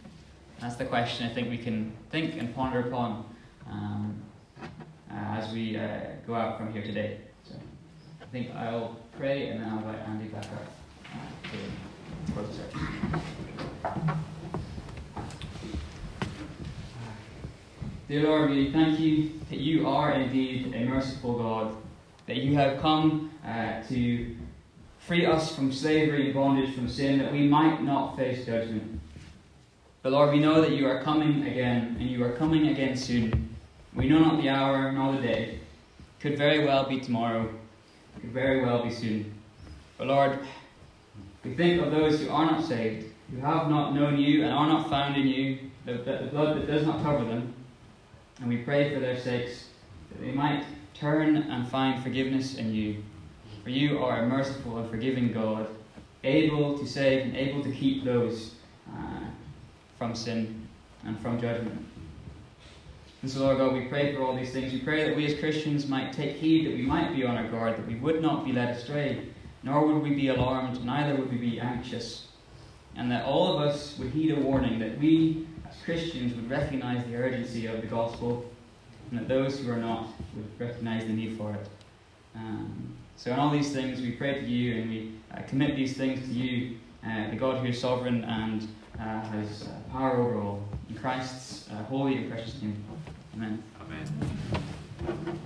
That's 0.61 0.77
the 0.77 0.87
question 0.87 1.27
I 1.27 1.35
think 1.35 1.51
we 1.51 1.59
can 1.59 1.93
think 2.11 2.37
and 2.39 2.55
ponder 2.55 2.81
upon 2.81 3.25
um, 3.69 4.23
uh, 4.63 4.65
as 5.11 5.53
we 5.53 5.77
uh, 5.77 5.99
go 6.27 6.35
out 6.35 6.57
from 6.57 6.73
here 6.73 6.83
today. 6.83 7.19
So 7.45 7.57
I 8.23 8.25
think 8.27 8.55
I'll 8.55 8.97
pray 9.19 9.49
and 9.49 9.61
then 9.61 9.69
I'll 9.69 9.79
invite 9.79 10.09
Andy 10.09 10.29
back 10.29 10.45
up 10.45 10.73
uh, 11.13 11.49
to 11.51 12.33
close 12.33 12.59
the 13.83 14.36
Dear 18.09 18.23
Lord, 18.23 18.51
we 18.51 18.71
thank 18.71 19.01
you 19.01 19.33
that 19.51 19.59
you 19.59 19.89
are 19.89 20.13
indeed 20.13 20.73
a 20.77 20.85
merciful 20.85 21.39
God, 21.39 21.75
that 22.27 22.37
you 22.37 22.55
have 22.55 22.81
come 22.81 23.33
uh, 23.45 23.83
to 23.89 24.37
free 25.01 25.27
us 25.27 25.53
from 25.53 25.73
slavery 25.73 26.27
and 26.27 26.35
bondage 26.35 26.73
from 26.73 26.89
sin, 26.89 27.19
that 27.19 27.33
we 27.33 27.49
might 27.49 27.83
not 27.83 28.17
face 28.17 28.47
judgment. 28.47 29.01
But 30.05 30.13
Lord, 30.13 30.31
we 30.31 30.39
know 30.39 30.61
that 30.61 30.71
you 30.71 30.87
are 30.87 31.03
coming 31.03 31.49
again, 31.49 31.97
and 31.99 32.09
you 32.09 32.23
are 32.23 32.31
coming 32.31 32.69
again 32.69 32.97
soon. 32.97 33.57
We 33.93 34.09
know 34.09 34.21
not 34.21 34.41
the 34.41 34.51
hour 34.51 34.93
nor 34.93 35.17
the 35.17 35.23
day. 35.23 35.59
Could 36.21 36.39
very 36.39 36.65
well 36.65 36.89
be 36.89 37.01
tomorrow, 37.01 37.53
could 38.21 38.31
very 38.31 38.65
well 38.65 38.85
be 38.85 38.91
soon. 38.91 39.35
But 39.99 40.07
Lord, 40.07 40.39
we 41.43 41.55
think 41.55 41.83
of 41.83 41.91
those 41.91 42.21
who 42.21 42.31
are 42.31 42.47
not 42.47 42.65
saved, 42.65 43.13
who 43.33 43.39
have 43.39 43.69
not 43.69 43.97
known 43.97 44.17
you 44.17 44.45
and 44.45 44.53
are 44.53 44.69
not 44.69 44.89
found 44.89 45.17
in 45.17 45.27
you, 45.27 45.59
the, 45.85 45.95
the 45.95 46.29
blood 46.31 46.57
that 46.57 46.69
does 46.69 46.87
not 46.87 47.03
cover 47.03 47.25
them. 47.25 47.53
And 48.41 48.49
we 48.49 48.59
pray 48.59 48.93
for 48.93 49.01
their 49.01 49.19
sakes 49.19 49.69
that 50.11 50.21
they 50.21 50.33
might 50.33 50.65
turn 50.95 51.37
and 51.37 51.69
find 51.69 52.03
forgiveness 52.03 52.55
in 52.55 52.75
you. 52.75 53.03
For 53.65 53.71
you 53.71 53.99
are 53.99 54.21
a 54.21 54.27
merciful 54.27 54.79
and 54.79 54.89
forgiving 54.91 55.33
God, 55.33 55.69
able 56.23 56.79
to 56.79 56.87
save 56.87 57.27
and 57.27 57.37
able 57.37 57.63
to 57.63 57.73
keep 57.73 58.05
those 58.05 58.55
uh, 58.89 59.25
from 59.99 60.15
sin 60.15 60.69
and 61.05 61.19
from 61.21 61.41
judgment. 61.41 61.85
And 63.23 63.31
so, 63.31 63.41
Lord 63.41 63.59
God, 63.59 63.73
we 63.73 63.87
pray 63.87 64.15
for 64.15 64.23
all 64.23 64.37
these 64.37 64.53
things. 64.53 64.73
We 64.73 64.81
pray 64.81 65.09
that 65.09 65.17
we 65.17 65.27
as 65.27 65.39
Christians 65.41 65.89
might 65.89 66.13
take 66.13 66.37
heed, 66.37 66.67
that 66.67 66.75
we 66.77 66.83
might 66.83 67.15
be 67.15 67.25
on 67.25 67.37
our 67.37 67.49
guard, 67.49 67.77
that 67.77 67.87
we 67.87 67.97
would 67.97 68.23
not 68.23 68.45
be 68.45 68.53
led 68.53 68.77
astray, 68.77 69.27
nor 69.63 69.87
would 69.87 70.03
we 70.03 70.15
be 70.15 70.29
alarmed, 70.29 70.85
neither 70.85 71.17
would 71.17 71.31
we 71.31 71.39
be 71.39 71.59
anxious. 71.59 72.29
And 72.95 73.11
that 73.11 73.25
all 73.25 73.53
of 73.53 73.61
us 73.67 73.99
would 73.99 74.11
heed 74.11 74.31
a 74.31 74.41
warning, 74.41 74.79
that 74.79 74.99
we 74.99 75.47
Christians 75.87 76.35
would 76.35 76.51
recognize 76.51 77.05
the 77.07 77.15
urgency 77.15 77.67
of 77.67 77.81
the 77.81 77.87
gospel, 77.87 78.45
and 79.09 79.21
that 79.21 79.29
those 79.29 79.61
who 79.61 79.71
are 79.71 79.77
not 79.77 80.09
would 80.35 80.49
recognize 80.59 81.05
the 81.05 81.13
need 81.13 81.39
for 81.39 81.53
it. 81.53 81.69
Um, 82.35 82.93
so, 83.17 83.33
in 83.33 83.39
all 83.39 83.51
these 83.51 83.73
things, 83.73 84.01
we 84.01 84.11
pray 84.11 84.41
to 84.41 84.45
you 84.45 84.83
and 84.83 84.91
we 84.91 85.13
uh, 85.33 85.43
commit 85.43 85.77
these 85.77 85.97
things 85.97 86.21
to 86.27 86.35
you, 86.35 86.79
uh, 87.07 87.31
the 87.31 87.37
God 87.37 87.61
who 87.61 87.69
is 87.69 87.81
sovereign 87.81 88.25
and 88.25 88.69
uh, 88.99 89.21
has 89.27 89.69
uh, 89.69 89.93
power 89.93 90.17
over 90.17 90.41
all. 90.41 90.69
In 90.91 90.97
Christ's 90.97 91.71
uh, 91.71 91.85
holy 91.85 92.17
and 92.17 92.29
precious 92.29 92.61
name. 92.61 92.83
Amen. 93.37 93.63
Amen. 93.81 95.39